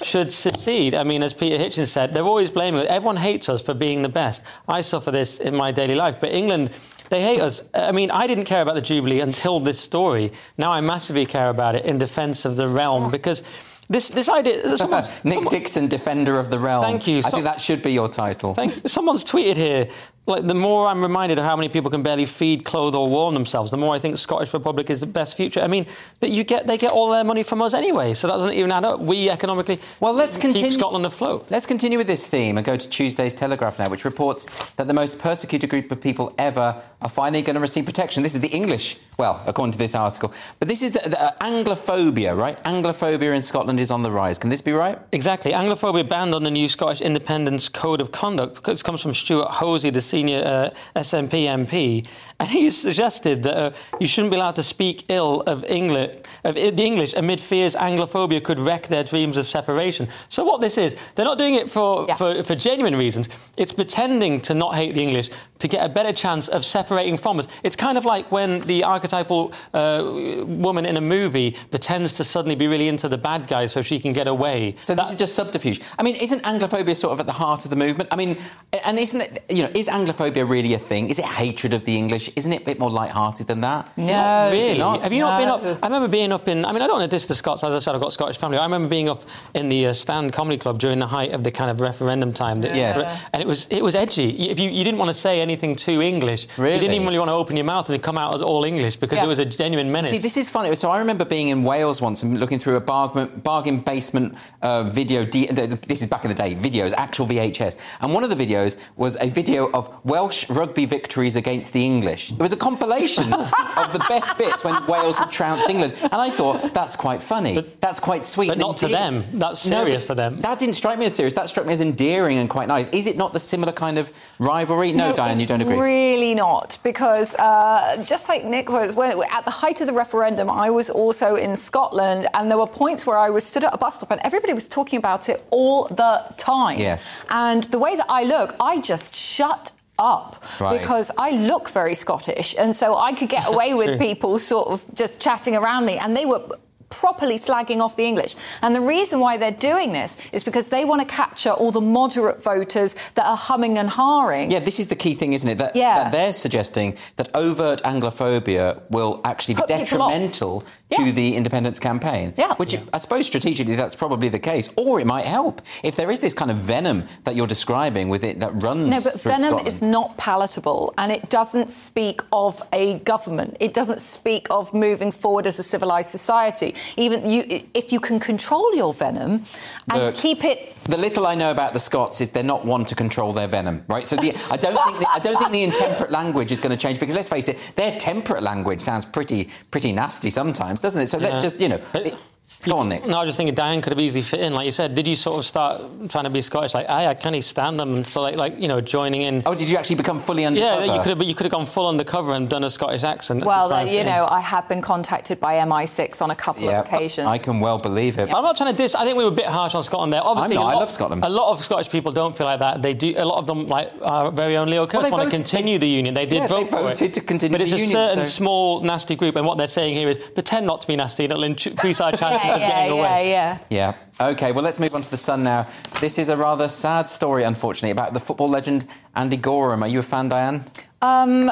[0.06, 0.94] should secede.
[0.94, 2.86] I mean, as Peter Hitchens said, they're always blaming us.
[2.88, 4.44] Everyone hates us for being the best.
[4.68, 6.72] I suffer this in my daily life, but England.
[7.08, 7.62] They hate us.
[7.72, 10.32] I mean, I didn't care about the Jubilee until this story.
[10.58, 13.10] Now I massively care about it in defence of the realm oh.
[13.10, 13.44] because
[13.88, 14.76] this this idea.
[14.76, 16.82] Someone, Nick someone- Dixon, Defender of the Realm.
[16.82, 17.18] Thank you.
[17.18, 18.54] I think that should be your title.
[18.54, 18.88] Thank you.
[18.88, 19.88] Someone's tweeted here,
[20.26, 23.34] like, the more I'm reminded of how many people can barely feed, clothe, or warm
[23.34, 25.60] themselves, the more I think Scottish Republic is the best future.
[25.60, 25.86] I mean,
[26.20, 28.72] but you get they get all their money from us anyway, so that doesn't even
[28.72, 29.00] add up.
[29.00, 31.46] We economically Well, let's keep Scotland afloat.
[31.50, 34.94] Let's continue with this theme and go to Tuesday's Telegraph now, which reports that the
[34.94, 38.22] most persecuted group of people ever are finally going to receive protection.
[38.22, 40.32] This is the English, well, according to this article.
[40.58, 42.62] But this is the, the uh, Anglophobia, right?
[42.64, 44.38] Anglophobia in Scotland is on the rise.
[44.38, 44.98] Can this be right?
[45.12, 45.52] Exactly.
[45.52, 48.64] Anglophobia banned on the new Scottish Independence Code of Conduct.
[48.64, 52.06] This comes from Stewart Hosie, the senior uh, SNP MP,
[52.40, 56.54] and he suggested that uh, you shouldn't be allowed to speak ill of England, of
[56.54, 60.08] the English, amid fears Anglophobia could wreck their dreams of separation.
[60.28, 62.14] So what this is, they're not doing it for, Yeah.
[62.14, 63.28] for, for genuine reasons.
[63.56, 67.38] It's pretending to not hate the English to get a better chance of separating from
[67.38, 67.48] us.
[67.62, 70.02] It's kind of like when the archetypal uh,
[70.46, 73.98] woman in a movie pretends to suddenly be really into the bad guy so she
[73.98, 74.76] can get away.
[74.82, 75.80] So this is just subterfuge.
[75.98, 78.10] I mean, isn't Anglophobia sort of at the heart of the movement?
[78.12, 78.36] I mean,
[78.84, 81.08] and isn't it, you know, is Anglophobia really a thing?
[81.08, 82.25] Is it hatred of the English?
[82.34, 83.88] Isn't it a bit more light-hearted than that?
[83.96, 84.48] No.
[84.48, 84.78] It Really?
[84.78, 85.02] not?
[85.02, 85.78] Have you not been up?
[85.82, 86.64] I remember being up in.
[86.64, 87.62] I mean, I don't want to diss the Scots.
[87.64, 88.58] As I said, I've got Scottish family.
[88.58, 89.22] I remember being up
[89.54, 92.60] in the uh, Stand Comedy Club during the height of the kind of referendum time.
[92.62, 93.20] that- Yes.
[93.32, 94.30] And it was it was edgy.
[94.50, 96.74] If you, you didn't want to say anything too English, really?
[96.74, 98.96] you didn't even really want to open your mouth and come out as all English
[98.96, 99.24] because Yeah.
[99.24, 100.10] it was a genuine menace.
[100.10, 100.74] See, this is funny.
[100.74, 104.82] So I remember being in Wales once and looking through a bargain, bargain basement uh,
[105.00, 105.24] video.
[105.24, 105.46] D-
[105.92, 107.78] this is back in the day, videos, actual VHS.
[108.00, 112.15] And one of the videos was a video of Welsh rugby victories against the English.
[112.16, 115.94] It was a compilation of the best bits when Wales had trounced England.
[116.02, 117.60] And I thought, that's quite funny.
[117.80, 118.48] that's quite sweet.
[118.48, 119.24] but and not to them.
[119.34, 120.40] That's serious but to them.
[120.40, 121.34] That didn't strike me as serious.
[121.34, 122.88] That struck me as endearing and quite nice.
[122.88, 124.92] Is it not the similar kind of rivalry?
[124.92, 125.78] No, Diane, you don't agree.
[125.78, 130.50] Really not, because uh, just like Nick was, when, at the height of the referendum,
[130.50, 133.78] I was also in Scotland, and there were points where I was stood at a
[133.78, 136.78] bus stop, and everybody was talking about it all the time.
[136.78, 137.16] Yes.
[137.30, 140.78] And the way that I look, I just shut up Right.
[140.80, 144.84] because I look very Scottish, and so I could get away with people sort of
[144.94, 146.42] just chatting around me, and they were
[146.88, 148.36] properly slagging off the English.
[148.62, 151.80] And the reason why they're doing this is because they want to capture all the
[151.80, 154.50] moderate voters that are humming and hawing.
[154.50, 155.58] Yeah, this is the key thing, isn't it?
[155.58, 156.04] That, yeah.
[156.04, 161.10] that they're suggesting that overt Anglophobia will actually be Put detrimental to yeah.
[161.12, 162.34] the independence campaign.
[162.36, 162.54] Yeah.
[162.54, 162.80] Which yeah.
[162.92, 164.68] I suppose strategically that's probably the case.
[164.76, 165.62] Or it might help.
[165.82, 169.00] If there is this kind of venom that you're describing with it that runs No,
[169.02, 169.68] but venom Scotland.
[169.68, 173.56] is not palatable and it doesn't speak of a government.
[173.60, 176.74] It doesn't speak of moving forward as a civilized society.
[176.96, 179.44] Even you, if you can control your venom
[179.90, 180.74] and Look, keep it.
[180.84, 183.84] The little I know about the Scots is they're not one to control their venom,
[183.88, 184.04] right?
[184.04, 186.78] So the, I don't think the, I don't think the intemperate language is going to
[186.78, 191.06] change because let's face it, their temperate language sounds pretty pretty nasty sometimes, doesn't it?
[191.08, 191.26] So yeah.
[191.26, 191.80] let's just you know.
[191.94, 192.14] It,
[192.64, 193.06] Go on, Nick.
[193.06, 194.52] No, I was just thinking Diane could have easily fit in.
[194.52, 196.74] Like you said, did you sort of start trying to be Scottish?
[196.74, 198.02] Like, I, I can't stand them.
[198.02, 199.42] So, like, like, you know, joining in.
[199.46, 200.84] Oh, did you actually become fully undercover?
[200.84, 203.44] Yeah, you could have, you could have gone full undercover and done a Scottish accent.
[203.44, 206.86] Well, uh, you know, I have been contacted by MI6 on a couple yeah, of
[206.86, 207.26] occasions.
[207.28, 208.28] I can well believe it.
[208.28, 208.36] Yeah.
[208.36, 208.94] I'm not trying to diss.
[208.94, 210.22] I think we were a bit harsh on Scotland there.
[210.22, 211.24] Obviously, I'm not, lot, I love Scotland.
[211.24, 212.82] A lot of Scottish people don't feel like that.
[212.82, 213.14] They do.
[213.16, 215.86] A lot of them, like our very own Leo Kearse, well, want to continue they,
[215.86, 216.14] the union.
[216.14, 217.14] They did yeah, vote they voted for it.
[217.14, 218.30] to continue but it's a union, certain so...
[218.30, 221.32] small nasty group, and what they're saying here is pretend not to be nasty, and
[221.32, 223.58] it'll increase our chances of getting away yeah.
[223.70, 223.94] Yeah.
[224.20, 225.66] Okay, well, let's move on to the Sun now.
[226.00, 229.82] This is a rather sad story, unfortunately, about the football legend Andy Goram.
[229.82, 230.64] Are you a fan, Diane?
[231.02, 231.46] Um,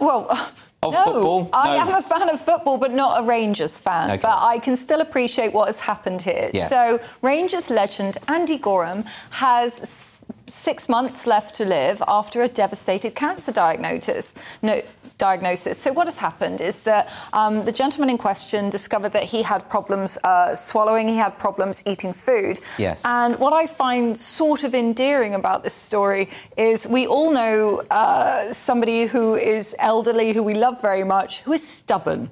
[0.00, 0.26] well.
[0.82, 1.50] Of no, football?
[1.52, 4.12] I am a fan of football, but not a Rangers fan.
[4.12, 4.20] Okay.
[4.22, 6.50] But I can still appreciate what has happened here.
[6.54, 6.68] Yeah.
[6.68, 13.52] So, Rangers legend Andy Goram has six months left to live after a devastated cancer
[13.52, 14.32] diagnosis.
[14.62, 14.80] No,
[15.20, 15.78] diagnosis.
[15.78, 19.68] So what has happened is that um, the gentleman in question discovered that he had
[19.68, 22.58] problems uh, swallowing, he had problems eating food.
[22.78, 23.04] Yes.
[23.04, 28.52] And what I find sort of endearing about this story is we all know uh,
[28.52, 32.30] somebody who is elderly, who we love very much, who is stubborn.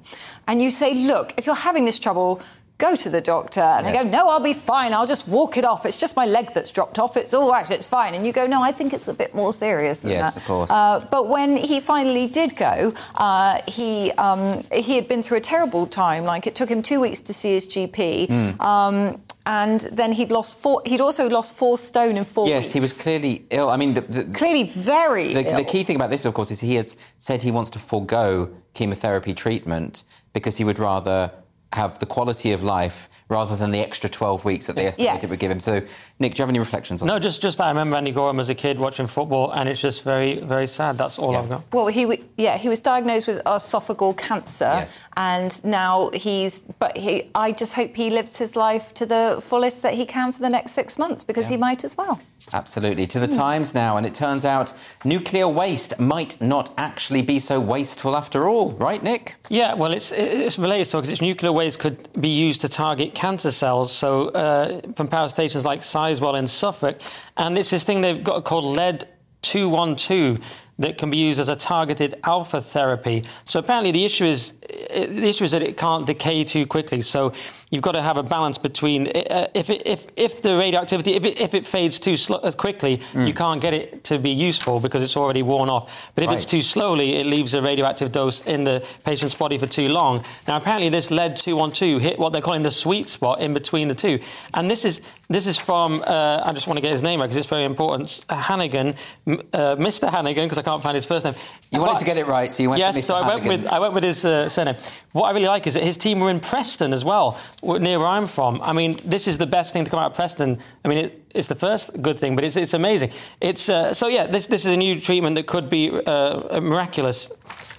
[0.48, 2.40] And you say, look, if you're having this trouble,
[2.78, 3.60] go to the doctor.
[3.60, 3.96] And yes.
[3.96, 4.92] they go, no, I'll be fine.
[4.92, 5.84] I'll just walk it off.
[5.84, 7.16] It's just my leg that's dropped off.
[7.16, 7.68] It's all right.
[7.70, 8.14] It's fine.
[8.14, 10.26] And you go, no, I think it's a bit more serious than yes, that.
[10.26, 10.70] Yes, of course.
[10.70, 15.40] Uh, but when he finally did go, uh, he um, he had been through a
[15.40, 16.24] terrible time.
[16.24, 18.28] Like it took him two weeks to see his GP.
[18.28, 18.60] Mm.
[18.60, 20.82] Um, and then he'd lost four.
[20.84, 22.46] He'd also lost four stone in four.
[22.46, 22.72] Yes, weeks.
[22.74, 23.70] he was clearly ill.
[23.70, 25.56] I mean, the, the, clearly very the, ill.
[25.56, 28.50] The key thing about this, of course, is he has said he wants to forego
[28.74, 31.32] chemotherapy treatment because he would rather
[31.72, 35.31] have the quality of life rather than the extra 12 weeks that they estimated yes.
[35.31, 35.61] would give him.
[35.61, 35.83] So,
[36.20, 37.20] Nick, do you have any reflections on no, that?
[37.20, 40.02] No, just, just I remember Andy Goram as a kid watching football, and it's just
[40.02, 40.98] very, very sad.
[40.98, 41.38] That's all yeah.
[41.40, 41.72] I've got.
[41.72, 45.00] Well, he, yeah, he was diagnosed with esophageal cancer, yes.
[45.16, 49.83] and now he's, but he, I just hope he lives his life to the fullest
[49.83, 51.50] that he can for the next six months, because yeah.
[51.50, 52.20] he might as well.
[52.52, 53.07] Absolutely.
[53.07, 53.37] To the mm.
[53.37, 54.72] Times now, and it turns out
[55.04, 59.37] nuclear waste might not actually be so wasteful after all, right, Nick?
[59.48, 63.14] Yeah, well, it's, it's related to because it's nuclear waste could be used to target
[63.14, 63.92] cancer cells.
[63.92, 67.01] So uh, from power stations like Sizewell in Suffolk,
[67.37, 69.05] and it's this thing they've got called lead
[69.42, 70.40] 212
[70.81, 73.25] that can be used as a targeted alpha therapy.
[73.44, 77.01] So apparently the issue is the issue is that it can't decay too quickly.
[77.01, 77.33] So
[77.71, 81.25] you've got to have a balance between uh, if, it, if if the radioactivity if
[81.25, 83.27] it, if it fades too sl- quickly, mm.
[83.27, 85.92] you can't get it to be useful because it's already worn off.
[86.14, 86.37] But if right.
[86.37, 90.25] it's too slowly, it leaves a radioactive dose in the patient's body for too long.
[90.47, 93.97] Now apparently this lead 212 hit what they're calling the sweet spot in between the
[93.97, 94.21] two,
[94.55, 97.26] and this is this is from uh, I just want to get his name right
[97.26, 98.24] because it's very important.
[98.30, 98.94] Hannigan,
[99.26, 100.10] uh, Mr.
[100.10, 101.34] Hannigan, because I can't find his first name.
[101.70, 102.80] You wanted to get it right, so you went.
[102.80, 104.76] Yes, so I went with I went with his uh, surname.
[105.12, 108.08] What I really like is that his team were in Preston as well, near where
[108.08, 108.62] I'm from.
[108.62, 110.58] I mean, this is the best thing to come out of Preston.
[110.84, 113.10] I mean, it, it's the first good thing, but it's, it's amazing.
[113.40, 114.26] It's uh, so yeah.
[114.26, 117.30] This this is a new treatment that could be uh, miraculous,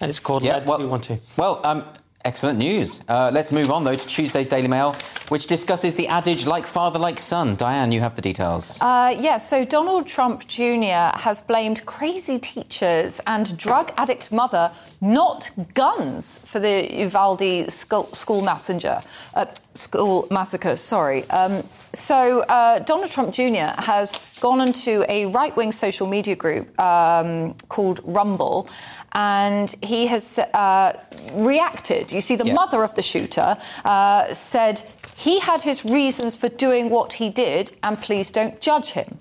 [0.02, 1.84] and it's called yeah, Lead well, Two Well, um,
[2.26, 3.00] Excellent news.
[3.08, 4.94] Uh, let's move on, though, to Tuesday's Daily Mail,
[5.30, 7.56] which discusses the adage like father, like son.
[7.56, 8.78] Diane, you have the details.
[8.82, 11.16] Uh, yeah, so Donald Trump Jr.
[11.16, 18.42] has blamed crazy teachers and drug addict mother, not guns, for the Uvalde school, school
[18.42, 19.00] messenger,
[19.36, 20.76] uh, school massacre.
[20.76, 21.24] Sorry.
[21.30, 23.72] Um, so uh, Donald Trump Jr.
[23.82, 28.70] has gone into a right-wing social media group um, called Rumble
[29.14, 30.94] and he has uh,
[31.34, 32.12] reacted.
[32.12, 34.84] You see, the mother of the shooter uh, said
[35.16, 39.20] he had his reasons for doing what he did, and please don't judge him.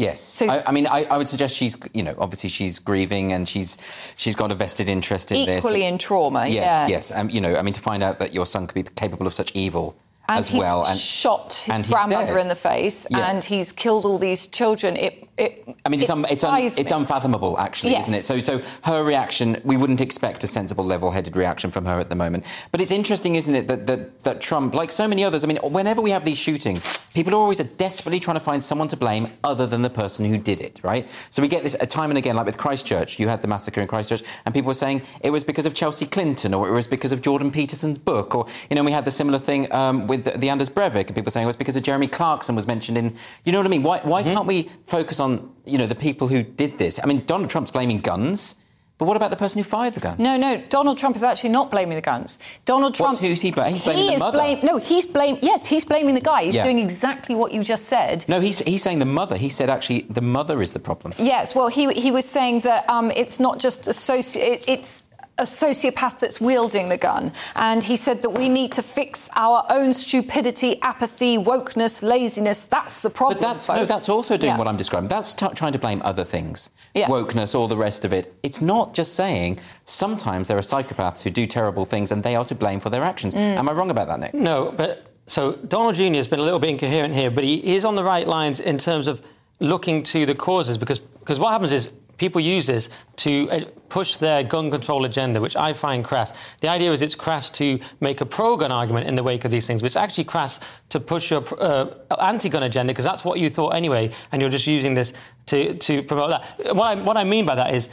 [0.00, 0.18] Yes.
[0.20, 3.46] So, I, I mean, I, I, would suggest she's, you know, obviously she's grieving and
[3.46, 3.76] she's
[4.16, 5.64] she's got a vested interest in equally this.
[5.64, 6.46] Equally in trauma.
[6.46, 6.90] Yes, yes.
[6.90, 7.18] yes.
[7.18, 9.34] Um, you know, I mean, to find out that your son could be capable of
[9.34, 9.94] such evil
[10.26, 13.30] and as well, and shot his grandmother in the face, yeah.
[13.30, 14.96] and he's killed all these children.
[14.96, 18.08] It It, I mean, it's, un, it's, un, it's, unfathomable, actually, yes.
[18.08, 18.24] isn't it?
[18.24, 22.16] So, so her reaction, we wouldn't expect a sensible, level-headed reaction from her at the
[22.16, 22.44] moment.
[22.70, 25.58] But it's interesting, isn't it, that, that, that Trump, like so many others, I mean,
[25.58, 29.30] whenever we have these shootings, people are always desperately trying to find someone to blame
[29.44, 31.08] other than the person who did it, right?
[31.30, 33.88] So we get this time and again, like with Christchurch, you had the massacre in
[33.88, 37.12] Christchurch, and people were saying it was because of Chelsea Clinton or it was because
[37.12, 40.32] of Jordan Peterson's book, or you know, we had the similar thing um, with the,
[40.32, 43.16] the Anders Breivik, and people saying it was because of Jeremy Clarkson was mentioned in.
[43.44, 43.82] You know what I mean?
[43.82, 44.34] Why, why mm-hmm.
[44.34, 45.29] can't we focus on
[45.64, 47.00] you know the people who did this?
[47.02, 48.56] I mean, Donald Trump's blaming guns.
[49.00, 50.16] But what about the person who fired the gun?
[50.18, 50.62] No, no.
[50.68, 52.38] Donald Trump is actually not blaming the guns.
[52.66, 53.12] Donald Trump.
[53.12, 53.72] What's, who's he blaming?
[53.72, 54.36] He's blaming he the mother.
[54.36, 55.40] Blame, no, he's blaming.
[55.42, 56.44] Yes, he's blaming the guy.
[56.44, 56.64] He's yeah.
[56.64, 58.26] doing exactly what you just said.
[58.28, 59.38] No, he's he's saying the mother.
[59.38, 61.14] He said actually the mother is the problem.
[61.16, 61.54] Yes.
[61.54, 64.64] Well, he he was saying that um, it's not just associate.
[64.68, 65.02] It's
[65.40, 67.32] a sociopath that's wielding the gun.
[67.56, 72.64] And he said that we need to fix our own stupidity, apathy, wokeness, laziness.
[72.64, 73.40] That's the problem.
[73.40, 74.58] But that's, no, that's also doing yeah.
[74.58, 75.08] what I'm describing.
[75.08, 76.70] That's t- trying to blame other things.
[76.94, 77.08] Yeah.
[77.08, 78.34] Wokeness, all the rest of it.
[78.42, 82.44] It's not just saying sometimes there are psychopaths who do terrible things and they are
[82.44, 83.34] to blame for their actions.
[83.34, 83.56] Mm.
[83.56, 84.34] Am I wrong about that, Nick?
[84.34, 86.14] No, but so Donald Jr.
[86.14, 88.76] has been a little bit incoherent here, but he is on the right lines in
[88.76, 89.22] terms of
[89.60, 91.90] looking to the causes because because what happens is
[92.20, 96.34] people use this to uh, push their gun control agenda, which I find crass.
[96.60, 99.66] The idea is it's crass to make a pro-gun argument in the wake of these
[99.66, 101.86] things, which actually crass to push your uh,
[102.20, 105.14] anti-gun agenda because that's what you thought anyway, and you're just using this
[105.46, 106.76] to, to promote that.
[106.76, 107.88] What I, what I mean by that is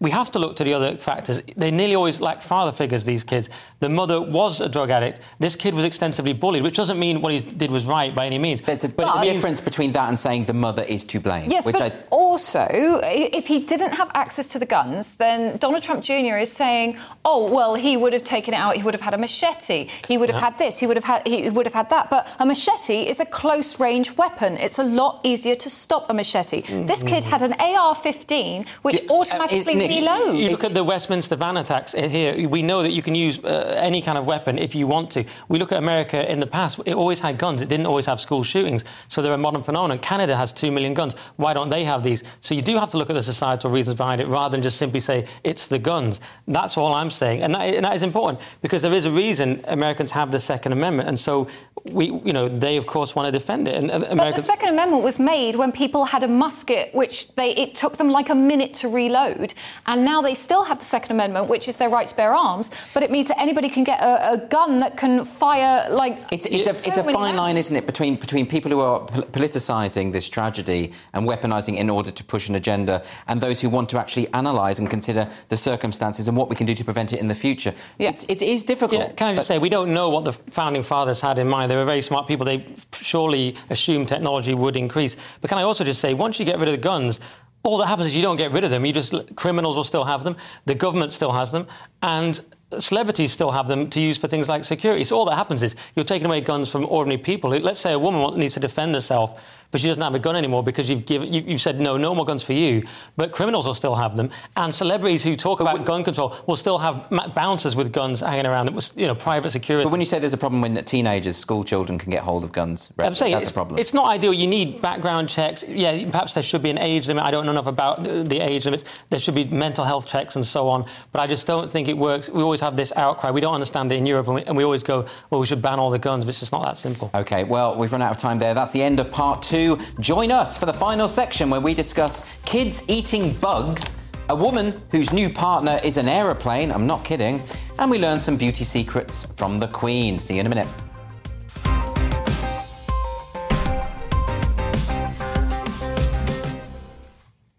[0.00, 1.40] we have to look to the other factors.
[1.56, 3.48] They nearly always lack father figures, these kids.
[3.82, 5.18] The mother was a drug addict.
[5.40, 8.38] This kid was extensively bullied, which doesn't mean what he did was right by any
[8.38, 8.60] means.
[8.60, 11.50] There's a, but there's difference between that and saying the mother is to blame.
[11.50, 11.92] Yes, but I...
[12.10, 16.36] also, if he didn't have access to the guns, then Donald Trump Jr.
[16.36, 19.18] is saying, oh, well, he would have taken it out, he would have had a
[19.18, 20.50] machete, he would have yeah.
[20.50, 22.08] had this, he would have had, he would have had that.
[22.08, 24.58] But a machete is a close-range weapon.
[24.58, 26.62] It's a lot easier to stop a machete.
[26.62, 26.84] Mm-hmm.
[26.84, 29.74] This kid had an AR-15, which automatically...
[29.74, 30.36] Uh, reload.
[30.36, 32.48] You look at the Westminster van attacks here.
[32.48, 35.24] We know that you can use uh, any kind of weapon if you want to.
[35.48, 36.80] We look at America in the past.
[36.86, 37.62] It always had guns.
[37.62, 38.84] It didn't always have school shootings.
[39.08, 39.98] So they're a modern phenomenon.
[39.98, 41.14] Canada has two million guns.
[41.36, 42.22] Why don't they have these?
[42.40, 44.78] So you do have to look at the societal reasons behind it rather than just
[44.78, 46.20] simply say it's the guns.
[46.46, 49.64] That's all I'm saying, and that, and that is important because there is a reason
[49.68, 51.48] Americans have the Second Amendment, and so
[51.84, 53.76] we, you know, they of course want to defend it.
[53.76, 54.16] And America...
[54.16, 57.96] But the Second Amendment was made when people had a musket, which they it took
[57.96, 59.54] them like a minute to reload,
[59.86, 62.70] and now they still have the Second Amendment, which is their right to bear arms,
[62.94, 66.18] but it means that anybody can get a, a gun that can fire like.
[66.30, 67.36] It's, it's a, it's a fine rounds.
[67.36, 72.10] line, isn't it, between between people who are politicising this tragedy and weaponising in order
[72.10, 76.28] to push an agenda, and those who want to actually analyse and consider the circumstances
[76.28, 77.74] and what we can do to prevent it in the future.
[77.98, 78.10] Yeah.
[78.10, 79.00] It's, it is difficult.
[79.00, 81.70] Yeah, can I just say we don't know what the founding fathers had in mind.
[81.70, 82.44] They were very smart people.
[82.44, 85.16] They surely assumed technology would increase.
[85.40, 87.20] But can I also just say, once you get rid of the guns,
[87.62, 88.84] all that happens is you don't get rid of them.
[88.84, 90.36] You just criminals will still have them.
[90.66, 91.66] The government still has them,
[92.02, 92.40] and
[92.80, 95.04] celebrities still have them to use for things like security.
[95.04, 97.50] So all that happens is you're taking away guns from ordinary people.
[97.50, 99.40] Let's say a woman needs to defend herself
[99.72, 102.14] but she doesn't have a gun anymore because you've given you, have said no, no
[102.14, 102.84] more guns for you.
[103.16, 106.78] But criminals will still have them, and celebrities who talk about gun control will still
[106.78, 108.68] have bouncers with guns hanging around.
[108.68, 109.84] It was you know private security.
[109.84, 112.52] But when you say there's a problem when teenagers, school children can get hold of
[112.52, 113.16] guns, right?
[113.16, 113.80] saying that's a problem.
[113.80, 114.32] It's not ideal.
[114.32, 115.64] You need background checks.
[115.66, 117.24] Yeah, perhaps there should be an age limit.
[117.24, 118.84] I don't know enough about the, the age limits.
[119.10, 120.84] There should be mental health checks and so on.
[121.12, 122.28] But I just don't think it works.
[122.28, 123.30] We always have this outcry.
[123.30, 125.62] We don't understand it in Europe, and we, and we always go, well, we should
[125.62, 126.24] ban all the guns.
[126.24, 127.10] But it's just not that simple.
[127.14, 128.54] Okay, well, we've run out of time there.
[128.54, 129.61] That's the end of part two.
[130.00, 133.96] Join us for the final section where we discuss kids eating bugs,
[134.28, 137.40] a woman whose new partner is an aeroplane, I'm not kidding,
[137.78, 140.18] and we learn some beauty secrets from the Queen.
[140.18, 140.66] See you in a minute.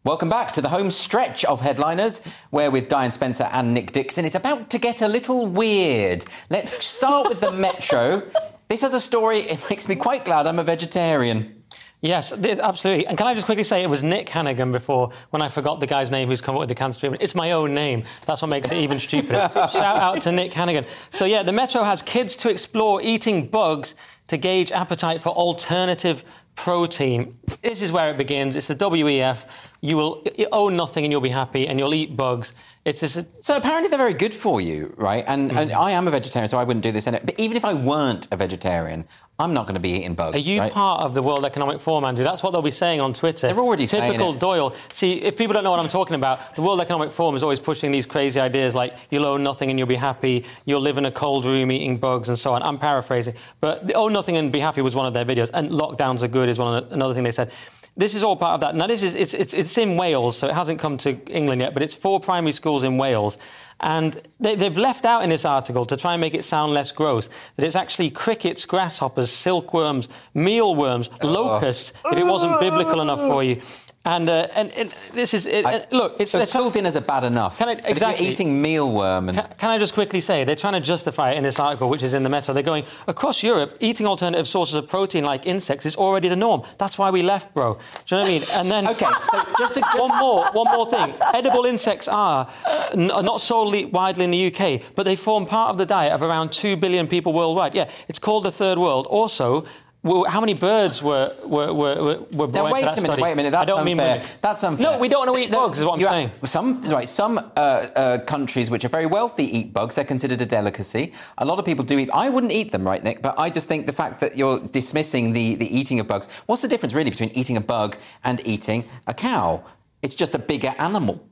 [0.03, 4.25] Welcome back to the home stretch of headliners, where with Diane Spencer and Nick Dixon,
[4.25, 6.25] it's about to get a little weird.
[6.49, 8.23] Let's start with the Metro.
[8.67, 11.62] This has a story, it makes me quite glad I'm a vegetarian.
[12.03, 13.07] Yes, absolutely.
[13.07, 15.87] And can I just quickly say it was Nick Hannigan before when I forgot the
[15.87, 17.23] guy's name who's come up with the cancer treatment.
[17.23, 18.03] It's my own name.
[18.25, 19.49] That's what makes it even stupider.
[19.71, 20.85] Shout out to Nick Hannigan.
[21.11, 23.95] So, yeah, the Metro has kids to explore eating bugs
[24.27, 27.37] to gauge appetite for alternative protein.
[27.61, 28.57] This is where it begins.
[28.57, 29.45] It's the WEF.
[29.83, 32.53] You will own nothing and you'll be happy, and you'll eat bugs.
[32.85, 33.25] It's just a...
[33.39, 35.25] so apparently they're very good for you, right?
[35.27, 35.57] And, mm.
[35.57, 37.05] and, I am a vegetarian, so I wouldn't do this.
[37.05, 37.25] It.
[37.25, 39.05] But even if I weren't a vegetarian,
[39.39, 40.37] I'm not going to be eating bugs.
[40.37, 40.71] Are you right?
[40.71, 42.23] part of the World Economic Forum, Andrew?
[42.23, 43.47] That's what they'll be saying on Twitter.
[43.47, 44.73] They're already Typical Doyle.
[44.93, 47.59] See, if people don't know what I'm talking about, the World Economic Forum is always
[47.59, 51.05] pushing these crazy ideas like you'll own nothing and you'll be happy, you'll live in
[51.05, 52.61] a cold room eating bugs and so on.
[52.63, 53.33] I'm paraphrasing.
[53.59, 56.47] But own nothing and be happy was one of their videos, and lockdowns are good
[56.47, 57.51] is one the, another thing they said.
[57.95, 58.75] This is all part of that.
[58.75, 61.73] Now, this is it's, it's, it's in Wales, so it hasn't come to England yet,
[61.73, 63.37] but it's four primary schools in Wales.
[63.79, 66.91] And they, have left out in this article to try and make it sound less
[66.91, 71.27] gross that it's actually crickets, grasshoppers, silkworms, mealworms, ah.
[71.27, 73.61] locusts, if it wasn't biblical enough for you.
[74.05, 76.17] And, uh, and, and, this is it, I, look.
[76.19, 77.57] It's so school dinners are bad enough.
[77.57, 78.27] Can I, exactly.
[78.27, 79.37] eating mealworm and.
[79.37, 82.03] Can, can, I just quickly say they're trying to justify it in this article, which
[82.03, 82.53] is in the Metro.
[82.53, 86.63] They're going across Europe, eating alternative sources of protein like insects is already the norm.
[86.79, 87.75] That's why we left, bro.
[87.75, 88.43] Do you know what I mean?
[88.51, 91.13] And then okay, so just, to, one more, one more thing.
[91.33, 92.49] Edible insects are
[92.91, 96.21] n- not solely widely in the UK, but they form part of the diet of
[96.21, 97.73] around two billion people worldwide.
[97.73, 99.07] Yeah, it's called the third world.
[99.07, 99.65] Also,
[100.03, 103.21] well, how many birds were were were, were now, wait a minute, study?
[103.21, 103.51] wait a minute.
[103.51, 104.21] That's unfair.
[104.41, 104.91] That's unfair.
[104.91, 105.79] No, we don't want to eat no, bugs.
[105.79, 106.31] Is what I'm saying.
[106.43, 109.95] Some right, some uh, uh, countries which are very wealthy eat bugs.
[109.95, 111.13] They're considered a delicacy.
[111.37, 112.09] A lot of people do eat.
[112.13, 113.21] I wouldn't eat them, right, Nick?
[113.21, 116.27] But I just think the fact that you're dismissing the the eating of bugs.
[116.47, 117.95] What's the difference really between eating a bug
[118.25, 119.63] and eating a cow?
[120.01, 121.25] It's just a bigger animal.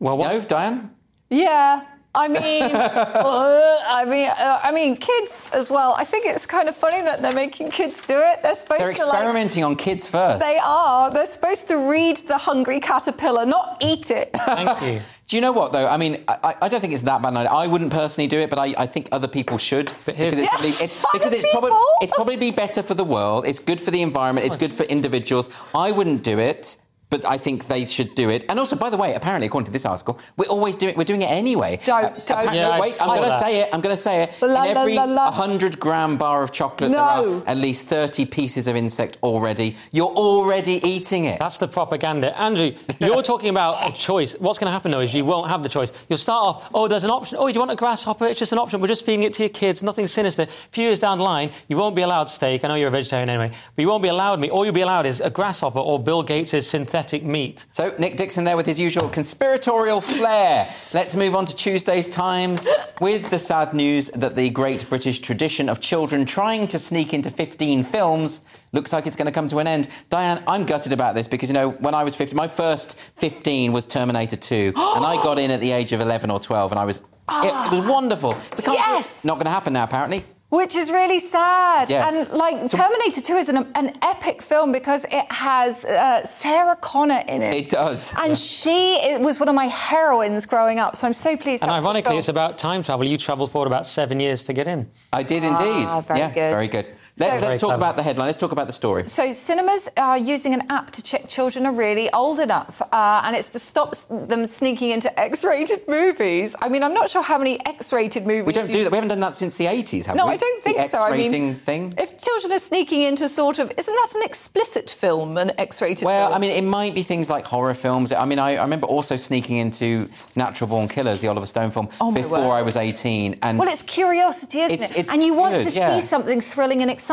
[0.00, 0.32] Well, what?
[0.32, 0.90] No, Diane.
[1.30, 1.84] Yeah.
[2.18, 5.94] I mean, uh, I mean, uh, I mean, kids as well.
[5.96, 8.42] I think it's kind of funny that they're making kids do it.
[8.42, 8.98] They're supposed they're to.
[8.98, 10.40] They're experimenting like, on kids first.
[10.40, 11.12] They are.
[11.12, 14.30] They're supposed to read the hungry caterpillar, not eat it.
[14.36, 15.00] Thank you.
[15.28, 15.86] Do you know what though?
[15.86, 17.36] I mean, I, I don't think it's that bad.
[17.36, 20.70] I wouldn't personally do it, but I, I think other people should because it's, probably,
[20.70, 23.44] it's because it's probably it's probably be better for the world.
[23.46, 24.46] It's good for the environment.
[24.46, 25.50] It's good for individuals.
[25.74, 26.78] I wouldn't do it
[27.10, 28.44] but I think they should do it.
[28.48, 31.22] And also, by the way, apparently, according to this article, we're always doing we're doing
[31.22, 31.80] it anyway.
[31.84, 32.54] Don't, uh, don't.
[32.54, 33.68] Yeah, no, wait, I'm going to say it.
[33.72, 34.42] I'm going to say it.
[34.42, 36.96] La, In every la, la, 100 gram bar of chocolate, no.
[36.96, 39.76] there are at least 30 pieces of insect already.
[39.92, 41.38] You're already eating it.
[41.38, 42.38] That's the propaganda.
[42.38, 44.34] Andrew, you're talking about a choice.
[44.38, 45.92] What's going to happen, though, is you won't have the choice.
[46.08, 47.38] You'll start off, oh, there's an option.
[47.40, 48.26] Oh, do you want a grasshopper?
[48.26, 48.80] It's just an option.
[48.80, 49.82] We're just feeding it to your kids.
[49.82, 50.42] Nothing sinister.
[50.42, 52.64] A few years down the line, you won't be allowed steak.
[52.64, 54.50] I know you're a vegetarian anyway, but you won't be allowed meat.
[54.50, 57.66] All you'll be allowed is a grasshopper or Bill Gates' synthetic meat.
[57.70, 60.72] So, Nick Dixon there with his usual conspiratorial flair.
[60.92, 62.68] Let's move on to Tuesday's Times
[63.00, 67.30] with the sad news that the great British tradition of children trying to sneak into
[67.30, 68.42] 15 films
[68.72, 69.88] looks like it's going to come to an end.
[70.10, 73.72] Diane, I'm gutted about this because, you know, when I was 15, my first 15
[73.72, 76.78] was Terminator 2, and I got in at the age of 11 or 12, and
[76.78, 77.02] I was.
[77.30, 78.36] It, it was wonderful.
[78.66, 79.24] Yes!
[79.24, 80.24] Not going to happen now, apparently.
[80.50, 81.90] Which is really sad.
[81.90, 82.08] Yeah.
[82.08, 86.76] And like so, Terminator 2 is an, an epic film because it has uh, Sarah
[86.76, 87.54] Connor in it.
[87.54, 88.14] It does.
[88.18, 88.34] And yeah.
[88.34, 90.96] she was one of my heroines growing up.
[90.96, 91.62] So I'm so pleased.
[91.62, 93.04] And ironically, it's about time travel.
[93.04, 94.88] You travelled for about seven years to get in.
[95.12, 95.86] I did indeed.
[95.86, 96.50] Ah, very yeah, good.
[96.50, 96.90] Very good.
[97.18, 98.26] Let's, so, let's talk about the headline.
[98.26, 99.04] Let's talk about the story.
[99.04, 103.34] So, cinemas are using an app to check children are really old enough, uh, and
[103.34, 106.54] it's to stop them sneaking into X-rated movies.
[106.60, 108.46] I mean, I'm not sure how many X-rated movies.
[108.46, 108.92] We don't do that.
[108.92, 110.30] We haven't done that since the 80s, have no, we?
[110.30, 111.02] No, I don't think the so.
[111.02, 111.94] I mean, thing.
[111.98, 116.04] If children are sneaking into sort of, isn't that an explicit film, an X-rated?
[116.04, 116.36] Well, film?
[116.36, 118.12] I mean, it might be things like horror films.
[118.12, 121.88] I mean, I, I remember also sneaking into Natural Born Killers, the Oliver Stone film,
[122.00, 122.52] oh before word.
[122.52, 123.38] I was 18.
[123.42, 124.98] And well, it's curiosity, isn't it's, it?
[124.98, 125.98] It's and you want good, to yeah.
[125.98, 127.07] see something thrilling and exciting,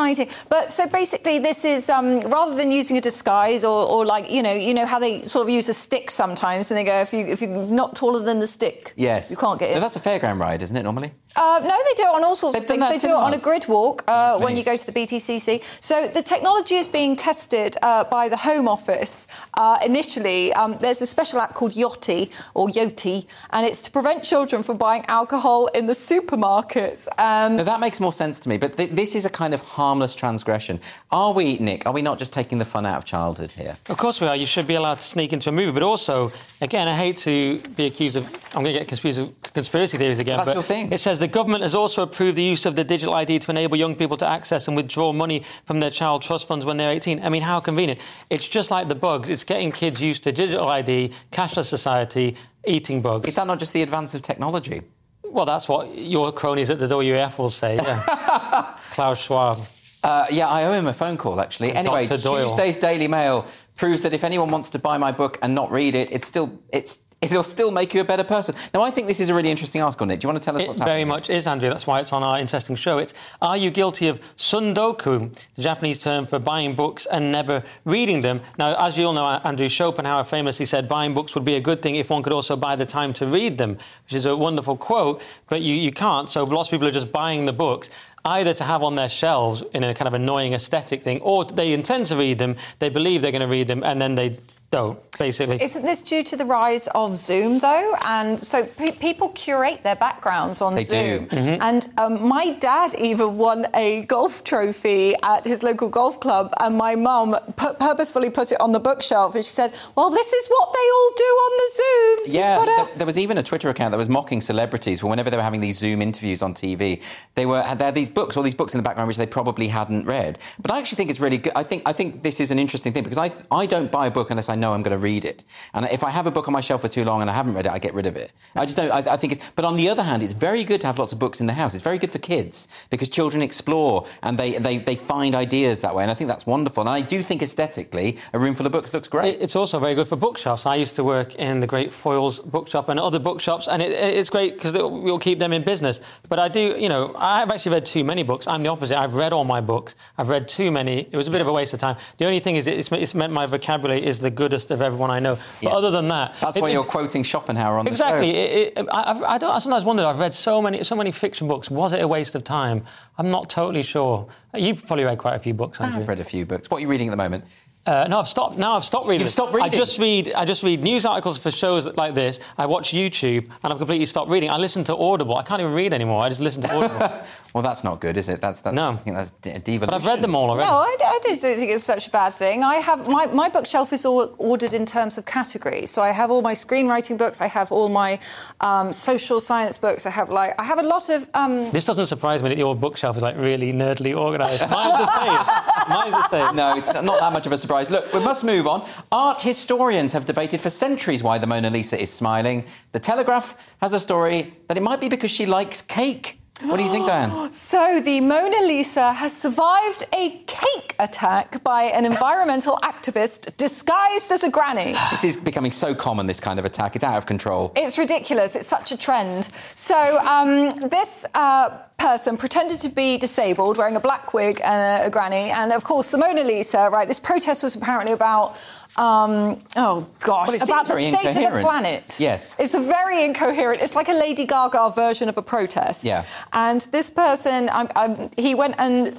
[0.50, 4.44] but so basically, this is um, rather than using a disguise or, or, like you
[4.44, 7.14] know, you know how they sort of use a stick sometimes, and they go if
[7.14, 9.76] you if you're not taller than the stick, yes, you can't get in.
[9.76, 10.84] No, that's a fairground ride, isn't it?
[10.84, 11.12] Normally.
[11.36, 13.02] Uh, no, they do it on all sorts They've of things.
[13.02, 15.62] They do it on a grid walk uh, when you go to the BTCC.
[15.82, 20.54] So the technology is being tested uh, by the Home Office uh, initially.
[20.54, 24.78] Um, there's a special app called Yoti or Yoti, and it's to prevent children from
[24.78, 27.08] buying alcohol in the supermarkets.
[27.20, 29.62] Um, now, that makes more sense to me, but th- this is a kind of
[29.62, 30.80] harmless transgression.
[31.12, 33.78] Are we, Nick, are we not just taking the fun out of childhood here?
[33.90, 34.36] Of course we are.
[34.36, 36.32] You should be allowed to sneak into a movie, but also,
[36.62, 38.26] again, I hate to be accused of,
[38.56, 40.38] I'm going to get conspiracy, conspiracy theories again.
[40.38, 40.92] That's but your thing.
[40.92, 43.78] It says the government has also approved the use of the digital ID to enable
[43.78, 47.24] young people to access and withdraw money from their child trust funds when they're 18.
[47.24, 48.00] I mean, how convenient.
[48.30, 49.30] It's just like the bugs.
[49.30, 52.36] It's getting kids used to digital ID, cashless society,
[52.68, 53.28] eating bugs.
[53.28, 54.82] Is that not just the advance of technology?
[55.24, 58.76] Well, that's what your cronies at the WEF will say, yeah.
[58.92, 59.66] Klaus Schwab.
[60.04, 61.72] Uh, yeah, I owe him a phone call, actually.
[61.74, 65.72] anyway, Tuesday's Daily Mail proves that if anyone wants to buy my book and not
[65.72, 68.56] read it, it's still it's it'll still make you a better person.
[68.74, 70.20] Now, I think this is a really interesting article, Nick.
[70.20, 70.96] Do you want to tell us it what's happening?
[70.96, 71.70] Very much is, Andrew.
[71.70, 72.98] That's why it's on our interesting show.
[72.98, 78.22] It's Are You Guilty of Tsundoku, the Japanese term for buying books and never reading
[78.22, 78.40] them?
[78.58, 81.82] Now, as you all know, Andrew Schopenhauer famously said buying books would be a good
[81.82, 84.78] thing if one could also buy the time to read them, which is a wonderful
[84.78, 86.30] quote, but you, you can't.
[86.30, 87.90] So lots of people are just buying the books
[88.26, 91.74] either to have on their shelves in a kind of annoying aesthetic thing, or they
[91.74, 94.38] intend to read them, they believe they're going to read them, and then they
[94.72, 95.62] don't, basically.
[95.62, 97.96] Isn't this due to the rise of Zoom, though?
[98.06, 101.26] And so pe- people curate their backgrounds on They Zoom.
[101.28, 101.36] do.
[101.36, 101.62] Mm-hmm.
[101.62, 106.78] And um, my dad even won a golf trophy at his local golf club, and
[106.78, 109.36] my mum pu- purposefully put it on the bookshelf.
[109.36, 112.86] And she said, Well, this is what they all do on the Zoom." Yeah, gotta-
[112.88, 115.44] th- there was even a Twitter account that was mocking celebrities for whenever they were
[115.44, 117.02] having these Zoom interviews on TV.
[117.36, 119.68] They were they had these books, all these books in the background which they probably
[119.70, 120.40] hadn't read.
[120.62, 121.54] But I actually think it's really good.
[121.56, 124.12] I think I think this is an interesting thing because I I don't buy a
[124.12, 125.44] book unless I know I'm going to read it.
[125.74, 127.54] And if I have a book on my shelf for too long and I haven't
[127.54, 128.32] read it, I get rid of it.
[128.56, 128.92] I just don't.
[128.92, 129.52] I, I think it's.
[129.56, 131.54] But on the other hand, it's very good to have lots of books in the
[131.54, 131.74] house.
[131.74, 135.94] It's very good for kids because children explore and they they, they find ideas that
[135.96, 136.04] way.
[136.04, 136.82] And I think that's wonderful.
[136.82, 139.42] And I do think aesthetically, a room full of books looks great.
[139.42, 140.66] It's also very good for bookshops.
[140.66, 144.30] I used to work in the Great Foyles bookshop and other bookshops, and it, it's
[144.30, 146.02] great because we'll keep them in business.
[146.30, 148.48] But I do, you know, I've actually read too many books.
[148.48, 148.98] I'm the opposite.
[148.98, 149.96] I've read all my books.
[150.18, 151.08] I've read too many.
[151.12, 151.98] It was a bit of a waste of time.
[152.18, 155.20] The only thing is, it's, it's meant my vocabulary is the goodest of everyone I
[155.20, 155.36] know.
[155.36, 155.78] But Yeah.
[155.78, 158.30] other than that, That's it- why you're quoting Schopenhauer on Exactly.
[158.30, 160.06] It, it, I, I've- don't, I sometimes wonder.
[160.06, 161.72] I've read so many, so many fiction books.
[161.72, 162.86] Was it a waste of time?
[163.18, 164.28] I'm not totally sure.
[164.54, 165.82] You've probably read quite a few books.
[165.82, 166.70] I've read a few books.
[166.70, 167.44] What are you reading at the moment?
[167.86, 168.58] Uh, no, I've stopped.
[168.58, 169.22] Now I've stopped reading.
[169.22, 169.72] You've stopped reading?
[169.72, 170.34] I just read.
[170.34, 172.40] I just read news articles for shows like this.
[172.58, 174.50] I watch YouTube, and I've completely stopped reading.
[174.50, 175.38] I listen to Audible.
[175.38, 176.24] I can't even read anymore.
[176.24, 177.26] I just listen to Audible.
[177.56, 178.42] Well, that's not good, is it?
[178.42, 178.92] That's, that's No.
[178.92, 179.86] I think that's de- devolution.
[179.88, 180.68] but I've read them all already.
[180.70, 182.64] No, I, I don't think it's such a bad thing.
[182.66, 185.86] I have my, my bookshelf is all ordered in terms of category.
[185.86, 187.40] So I have all my screenwriting books.
[187.40, 188.20] I have all my
[188.60, 190.06] um, social science books.
[190.06, 191.30] I have like I have a lot of.
[191.34, 194.70] Um, This doesn't surprise me that your bookshelf is like really nerdily organised.
[194.70, 195.46] Mine's the same.
[195.96, 196.56] Mine's the same.
[196.58, 197.75] No, it's not that much of a surprise.
[197.84, 198.88] Look, we must move on.
[199.12, 202.64] Art historians have debated for centuries why the Mona Lisa is smiling.
[202.94, 206.40] The Telegraph has a story that it might be because she likes cake.
[206.62, 207.52] What do you think, Diane?
[207.52, 214.44] So the Mona Lisa has survived a cake attack by an environmental activist disguised as
[214.46, 214.96] a granny.
[215.12, 216.96] This is becoming so common, this kind of attack.
[216.96, 217.74] It's out of control.
[217.76, 218.56] It's ridiculous.
[218.56, 219.50] It's such a trend.
[219.76, 225.08] So um, this uh, person pretended to be disabled, wearing a black wig and a,
[225.08, 226.90] a granny, and of course the Mona Lisa.
[226.92, 228.58] Right, this protest was apparently about.
[228.98, 232.16] Um, oh gosh, Well, about the state of the planet.
[232.18, 232.56] Yes.
[232.58, 233.82] it's a very incoherent.
[233.82, 236.06] It's like a Lady Gaga version of a protest.
[236.06, 236.24] Yeah.
[236.54, 239.14] And this person, um, um, he went and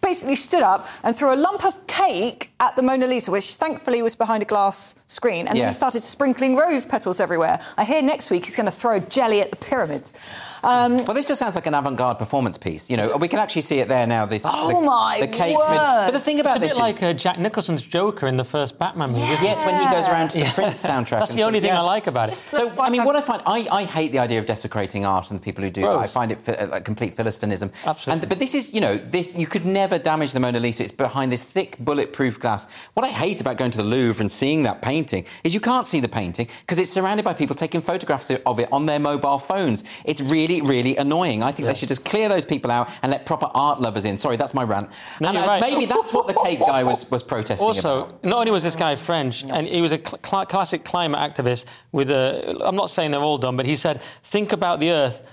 [0.00, 4.00] basically stood up and threw a lump of cake at the Mona Lisa, which thankfully
[4.00, 5.66] was behind a glass screen, and Yeah.
[5.66, 7.60] he started sprinkling rose petals everywhere.
[7.76, 10.14] I hear next week he's going to throw jelly at the pyramids.
[10.62, 12.90] Um, Well, this just sounds like an avant-garde performance piece.
[12.90, 14.26] You know, we can actually see it there now.
[14.26, 15.56] This, Oh the, my the cakes.
[15.58, 16.06] With, word.
[16.06, 18.36] but the thing about It's a this bit is, like uh, Jack Nicholson's Joker in
[18.36, 19.22] the first Batman movie.
[19.22, 19.42] isn't it?
[19.42, 20.52] Yes, when he goes around to the Yeah.
[20.52, 21.18] Prince soundtrack.
[21.20, 21.80] That's the only thing Yeah.
[21.80, 22.36] I like about it.
[22.36, 24.46] So, Looks I like mean, a- what I find, I, I hate the idea of
[24.46, 25.80] desecrating art and the people who do.
[25.82, 25.84] it.
[25.84, 26.04] Gross.
[26.04, 27.70] I find it fi- like complete philistinism.
[27.86, 28.20] Absolutely.
[28.22, 30.82] And, but this is, you know, this you could never damage the Mona Lisa.
[30.82, 32.66] It's behind this thick, bulletproof glass.
[32.94, 35.86] What I hate about going to the Louvre and seeing that painting is you can't
[35.86, 39.38] see the painting because it's surrounded by people taking photographs of it on their mobile
[39.38, 39.84] phones.
[40.04, 41.42] It's really, really annoying.
[41.42, 44.16] I think they should just clear those people out and let proper art lovers in.
[44.16, 44.90] Sorry, that's my rant.
[45.20, 45.60] No, and uh, right.
[45.60, 48.24] maybe that's what the cake guy was, was protesting Also, about.
[48.24, 51.66] not only was this guy French, and he was a cl- cl- classic climate activist
[51.92, 52.58] with a.
[52.64, 55.28] I'm not saying they're all dumb, but he said, "Think about the Earth.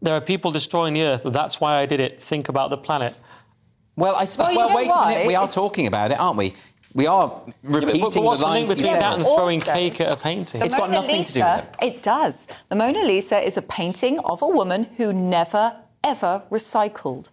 [0.00, 1.22] There are people destroying the Earth.
[1.24, 2.22] That's why I did it.
[2.22, 3.14] Think about the planet."
[3.94, 4.56] Well, I suppose.
[4.56, 5.04] Well, you Well, wait why?
[5.12, 5.26] a minute.
[5.26, 6.54] We are talking about it, aren't we?
[6.94, 9.36] We are But- repeating but, what's the the lines link he between that and Also-
[9.36, 10.60] throwing cake at a painting?
[10.60, 12.46] the It's got Mona nothing to do with Lisa, it does.
[12.68, 17.28] The Mona Lisa is a painting of a woman who never, ever recycled.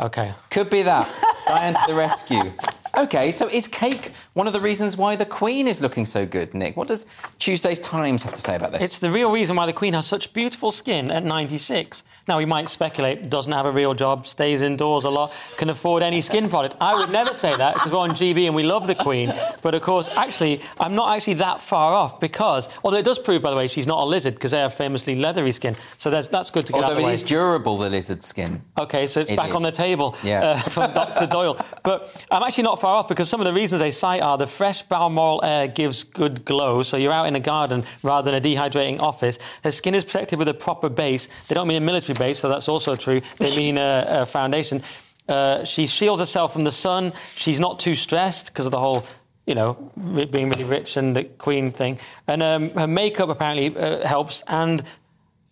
[0.00, 0.32] okay.
[0.50, 1.06] Could be that.
[1.48, 2.52] Diane to the rescue.
[2.96, 6.54] Okay, so is cake one of the reasons why the Queen is looking so good,
[6.54, 6.76] Nick?
[6.76, 7.06] What does
[7.40, 8.80] Tuesday's Times have to say about this?
[8.82, 12.04] It's the real reason why the Queen has such beautiful skin at 96.
[12.28, 16.02] Now, we might speculate, doesn't have a real job, stays indoors a lot, can afford
[16.04, 16.76] any skin product.
[16.80, 19.34] I would never say that because we're on GB and we love the Queen.
[19.62, 23.40] But of course, actually, I'm not actually that far off because, although it does prove,
[23.42, 25.74] by the way, she's not a lizard because they have famously leathery skin.
[25.96, 27.12] So that's, that's good to get out Although of the way.
[27.14, 28.62] is durable, the lizard skin.
[28.78, 29.54] Okay, so it's It back is.
[29.56, 30.40] on the table Yeah.
[30.50, 31.26] uh, from Dr.
[31.26, 31.56] Doyle.
[31.82, 34.46] But I'm actually not far off because some of the reasons they cite are the
[34.46, 38.44] fresh Balmoral air gives good glow, so you're out in a garden rather than a
[38.44, 39.38] dehydrating office.
[39.64, 41.28] Her skin is protected with a proper base.
[41.48, 43.22] They don't mean a military base, so that's also true.
[43.38, 44.82] They mean a, a foundation.
[45.28, 47.12] Uh, she shields herself from the sun.
[47.34, 49.06] She's not too stressed because of the whole
[49.46, 49.74] you know,
[50.30, 51.98] being really rich and the Queen thing.
[52.26, 54.42] And um, her makeup apparently uh, helps.
[54.46, 54.82] And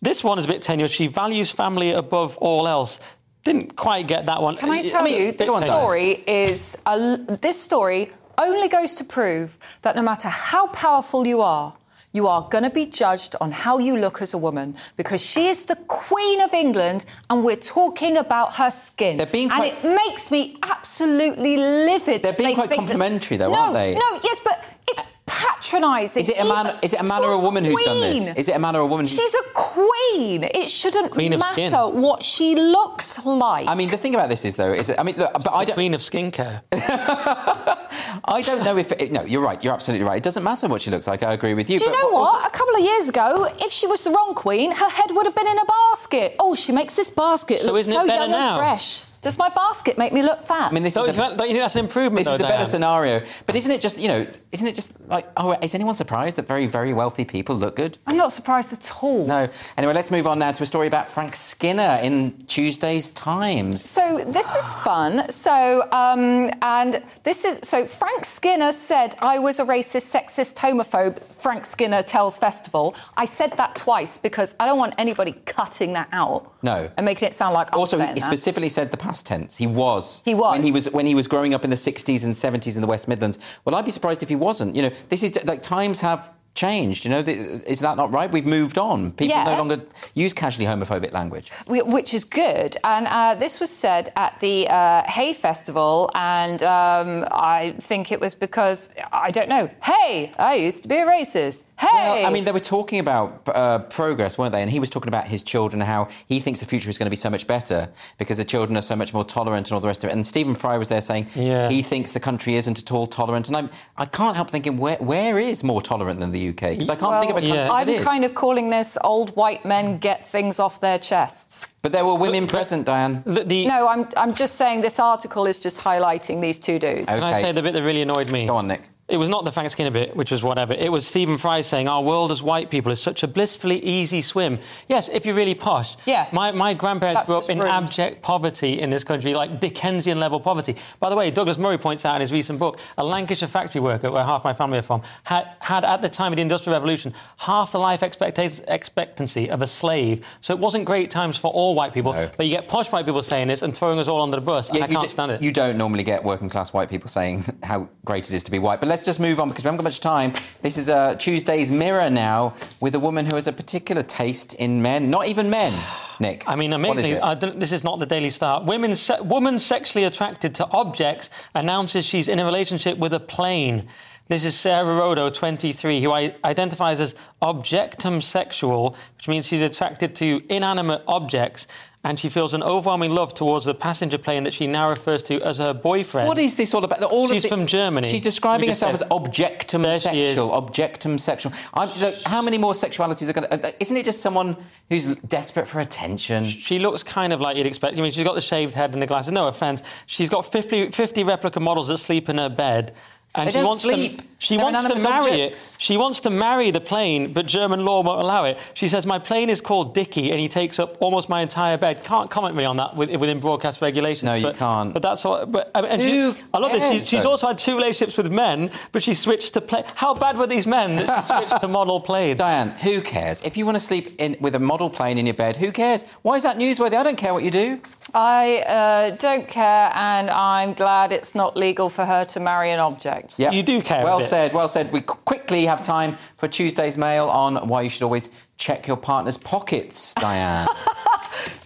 [0.03, 0.93] this one is a bit tenuous.
[0.93, 3.01] She values family above all else.
[3.43, 4.57] Didn't quite get that one.
[4.57, 5.79] Can I tell you, this go on, Diane.
[5.79, 11.41] story is a, this story only goes to prove that no matter how powerful you
[11.41, 11.75] are,
[12.13, 15.49] you are going to be judged on how you look as a woman because she
[15.49, 19.19] is the Queen of England and we're talking about her skin.
[19.19, 22.23] They're being quite- and it makes me absolutely livid.
[22.23, 23.95] They're being they quite think that- complimentary though, no, aren't they?
[23.95, 25.07] No, yes, but it's.
[25.29, 26.21] Patronising.
[26.23, 26.79] Is it a man?
[26.83, 28.29] Is it a man or a woman who's done this?
[28.37, 29.05] Is it a man or a woman?
[29.07, 30.45] She's a queen.
[30.45, 33.67] It shouldn't Queen matter what she looks like.
[33.69, 35.65] I mean, the thing about this is, though, is that, I mean, look, but I
[35.65, 35.75] don't.
[35.75, 36.63] Queen of skincare.
[38.25, 39.63] I don't know if it, no, you're right.
[39.63, 40.17] You're absolutely right.
[40.17, 41.23] It doesn't matter what she looks like.
[41.23, 41.79] I agree with you.
[41.79, 42.47] Do you know what?
[42.47, 45.35] A couple of years ago, if she was the wrong queen, her head would have
[45.35, 46.37] been in a basket.
[46.41, 48.51] Oh, she makes this basket So look isn't so it better young now?
[48.53, 49.03] and fresh.
[49.27, 50.71] Does my basket make me look fat?
[50.71, 52.29] I mean, this Don't, is you a, think- don't you think that's an improvement, this
[52.29, 53.21] though, is a better scenario.
[53.45, 54.25] But isn't it just you know?
[54.53, 55.27] Isn't it just like?
[55.37, 57.99] Oh, is anyone surprised that very very wealthy people look good?
[58.07, 59.27] I'm not surprised at all.
[59.27, 59.49] No.
[59.77, 63.85] Anyway, let's move on now to a story about Frank Skinner in Tuesday's Times.
[63.85, 65.29] So this is fun.
[65.29, 71.21] So um, and this is so Frank Skinner said I was a racist, sexist, homophobe.
[71.35, 72.95] Frank Skinner tells Festival.
[73.17, 76.53] I said that twice because I don't want anybody cutting that out.
[76.63, 76.91] No.
[76.97, 78.27] And making it sound like I'm Also, saying he that.
[78.27, 79.57] specifically said the past tense.
[79.57, 80.23] He was.
[80.25, 80.53] He was.
[80.53, 82.89] when he was when he was growing up in the 60s and 70s in the
[82.89, 83.39] West Midlands.
[83.65, 84.77] Well, I'd be surprised if he wasn't.
[84.77, 87.05] You know, this is like times have changed.
[87.05, 88.31] You know, th- is that not right?
[88.33, 89.13] We've moved on.
[89.13, 89.45] People Yeah.
[89.45, 89.83] no longer
[90.15, 91.51] use casually homophobic language.
[91.67, 92.77] Wh- which is good.
[92.83, 98.21] And uh, this was said at the uh, Hay Festival, and um, I think it
[98.21, 99.71] was because I don't know.
[99.85, 101.63] Hey, I used to be a racist.
[101.79, 104.63] Hey, Well, I mean, they were talking about uh, progress, weren't they?
[104.63, 107.11] And he was talking about his children, how he thinks the future is going to
[107.11, 109.87] be so much better because the children are so much more tolerant and all the
[109.87, 110.15] rest of it.
[110.15, 111.69] And Stephen Fry was there saying Yeah.
[111.69, 113.49] he thinks the country isn't at all tolerant.
[113.49, 116.71] And I'm, I can't help thinking, where, where is more tolerant than the UK?
[116.71, 117.65] Because I can't think of a country yeah.
[117.65, 118.05] that I'm is.
[118.05, 121.69] kind of calling this old white men get things off their chests.
[121.83, 123.23] But there were women present, Diane.
[123.25, 127.07] The, the- No, I'm, I'm just saying this article is just highlighting these two dudes.
[127.07, 128.47] Can I say the bit that really annoyed me?
[128.47, 128.83] Go on, Nick.
[129.09, 130.73] It was not the Frank Skinner bit, which was whatever.
[130.75, 134.21] It was Stephen Fry saying, Our world as white people is such a blissfully easy
[134.21, 134.59] swim.
[134.89, 135.97] Yes, if you're really posh.
[136.07, 136.29] Yeah.
[136.33, 137.69] My, my grandparents That's grew up in rude.
[137.69, 140.75] abject poverty in this country, like Dickensian level poverty.
[140.99, 144.11] By the way, Douglas Murray points out in his recent book, a Lancashire factory worker,
[144.11, 147.15] where half my family are from, had, had at the time of the Industrial Revolution
[147.37, 150.27] half the life expecta- expectancy of a slave.
[150.41, 152.13] So it wasn't great times for all white people.
[152.13, 152.29] No.
[152.37, 154.69] But you get posh white people saying this and throwing us all under the bus.
[154.71, 155.43] and I can't d- stand it.
[155.43, 158.59] You don't normally get working class white people saying how great it is to be
[158.59, 158.81] white.
[158.81, 160.33] But let's just move on because we haven't got much time.
[160.63, 164.81] This is uh, Tuesday's Mirror now with a woman who has a particular taste in
[164.81, 165.79] men, not even men.
[166.19, 166.45] Nick.
[166.49, 167.23] I mean, is amazingly, it?
[167.23, 168.63] I don't, this is not the Daily Star.
[168.63, 173.87] Women, se- woman sexually attracted to objects announces she's in a relationship with a plane.
[174.29, 180.15] This is Sarah Rodo, 23, who I- identifies as objectum sexual, which means she's attracted
[180.17, 181.67] to inanimate objects,
[182.07, 185.41] and she feels an overwhelming love towards the passenger plane that she now refers to
[185.43, 186.29] as her boyfriend.
[186.29, 187.03] What is this all about?
[187.03, 188.09] All She's of the- from Germany.
[188.09, 190.29] She's describing herself as objectum There she is.
[190.37, 190.51] sexual.
[190.63, 191.53] Objectum sexual.
[192.01, 193.67] Look, how many more sexualities are going to.
[193.69, 194.57] Uh, isn't it just someone
[194.89, 196.45] who's desperate for attention?
[196.45, 197.99] She looks kind of like you'd expect.
[197.99, 199.33] I mean, she's got the shaved head and the glasses.
[199.33, 199.83] No offence.
[200.07, 202.95] She's got 50, 50 replica models that sleep in her bed.
[203.37, 204.19] And They she don't wants sleep.
[204.21, 205.77] To, she They're wants to marry objects.
[205.77, 205.83] it.
[205.83, 208.59] She wants to marry the plane, but German law won't allow it.
[208.75, 212.05] She says, My plane is called Dicky, and he takes up almost my entire bed.
[212.05, 214.25] Can't comment me on that within broadcast regulations.
[214.25, 214.93] No, you but, can't.
[214.93, 215.51] But that's what.
[215.51, 216.91] But, I and Who she, I love this.
[216.91, 217.31] She, she's though?
[217.31, 219.83] also had two relationships with men, but she switched to play.
[219.95, 222.39] How bad were these men that she switched to model planes?
[222.39, 223.41] Diane, who cares?
[223.43, 226.05] If you want to sleep in with a model plane in your bed, who cares?
[226.23, 226.95] Why is that newsworthy?
[226.95, 227.81] I don't care what you do.
[228.15, 232.79] I uh, don't care, and I'm glad it's not legal for her to marry an
[232.79, 233.39] object.
[233.39, 233.53] Yep.
[233.53, 234.29] You do care a Well bit.
[234.29, 234.93] said, well said.
[234.93, 239.37] We quickly have time for Tuesday's mail on why you should always check your partner's
[239.37, 240.69] pockets, Diane.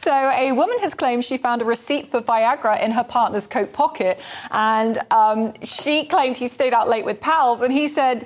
[0.03, 3.75] So, a woman has claimed she found a receipt for Viagra in her partner's coat
[3.75, 4.19] pocket,
[4.51, 8.17] and um, she claimed he stayed out late with pals, and he said,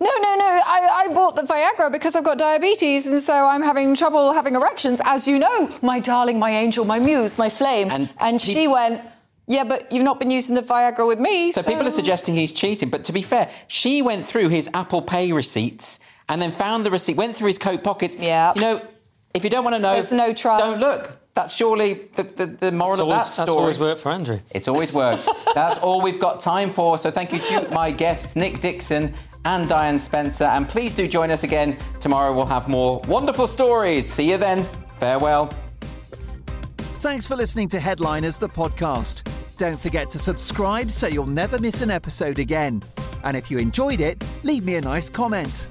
[0.00, 3.62] "No, no, no, I, I bought the Viagra because I've got diabetes, and so I'm
[3.62, 7.88] having trouble having erections, as you know, my darling, my angel, my muse, my flame."
[7.90, 9.02] And And, pe- she went,
[9.48, 12.52] "Yeah, but you've not been using the Viagra with me." So people are suggesting he's
[12.52, 16.86] cheating, but to be fair, she went through his Apple Pay receipts and then found
[16.86, 18.16] the receipt, went through his coat pockets.
[18.16, 18.52] Yeah.
[18.54, 18.82] You know,
[19.34, 20.62] if you don't want to know, There's no trust.
[20.64, 21.18] Don't look.
[21.34, 23.60] That's surely the, the, the moral It's of always- that that's story.
[23.60, 24.38] always worked for Andrew.
[24.54, 25.28] It's always worked.
[25.54, 26.96] That's all we've got time for.
[26.96, 29.12] So thank you to my guests, Nick Dixon
[29.44, 30.44] and Diane Spencer.
[30.44, 32.32] And please do join us again tomorrow.
[32.34, 34.10] We'll have more wonderful stories.
[34.10, 34.62] See you then.
[34.94, 35.50] Farewell.
[37.00, 39.28] Thanks for listening to Headliners, the podcast.
[39.58, 42.80] Don't forget to subscribe so you'll never miss an episode again.
[43.24, 45.66] And if you enjoyed it, leave me a nice comment.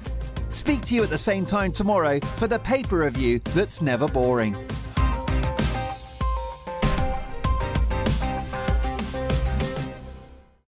[0.50, 4.56] Speak to you at the same time tomorrow for the paper review that's never boring.